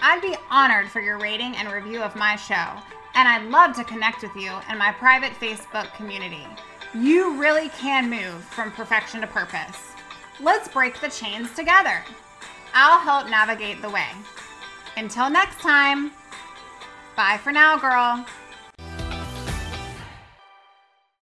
I'd 0.00 0.22
be 0.22 0.36
honored 0.50 0.88
for 0.88 1.00
your 1.00 1.18
rating 1.18 1.54
and 1.56 1.70
review 1.70 2.02
of 2.02 2.16
my 2.16 2.36
show, 2.36 2.72
and 3.14 3.28
I'd 3.28 3.50
love 3.50 3.76
to 3.76 3.84
connect 3.84 4.22
with 4.22 4.34
you 4.36 4.52
in 4.70 4.78
my 4.78 4.92
private 4.92 5.32
Facebook 5.32 5.92
community. 5.94 6.46
You 6.94 7.38
really 7.38 7.68
can 7.70 8.08
move 8.08 8.42
from 8.44 8.70
perfection 8.70 9.20
to 9.20 9.26
purpose. 9.26 9.92
Let's 10.40 10.68
break 10.68 11.00
the 11.00 11.08
chains 11.08 11.54
together. 11.54 12.02
I'll 12.72 13.00
help 13.00 13.28
navigate 13.28 13.82
the 13.82 13.90
way. 13.90 14.08
Until 14.96 15.28
next 15.28 15.60
time, 15.60 16.12
bye 17.16 17.38
for 17.42 17.52
now, 17.52 17.76
girl. 17.76 18.24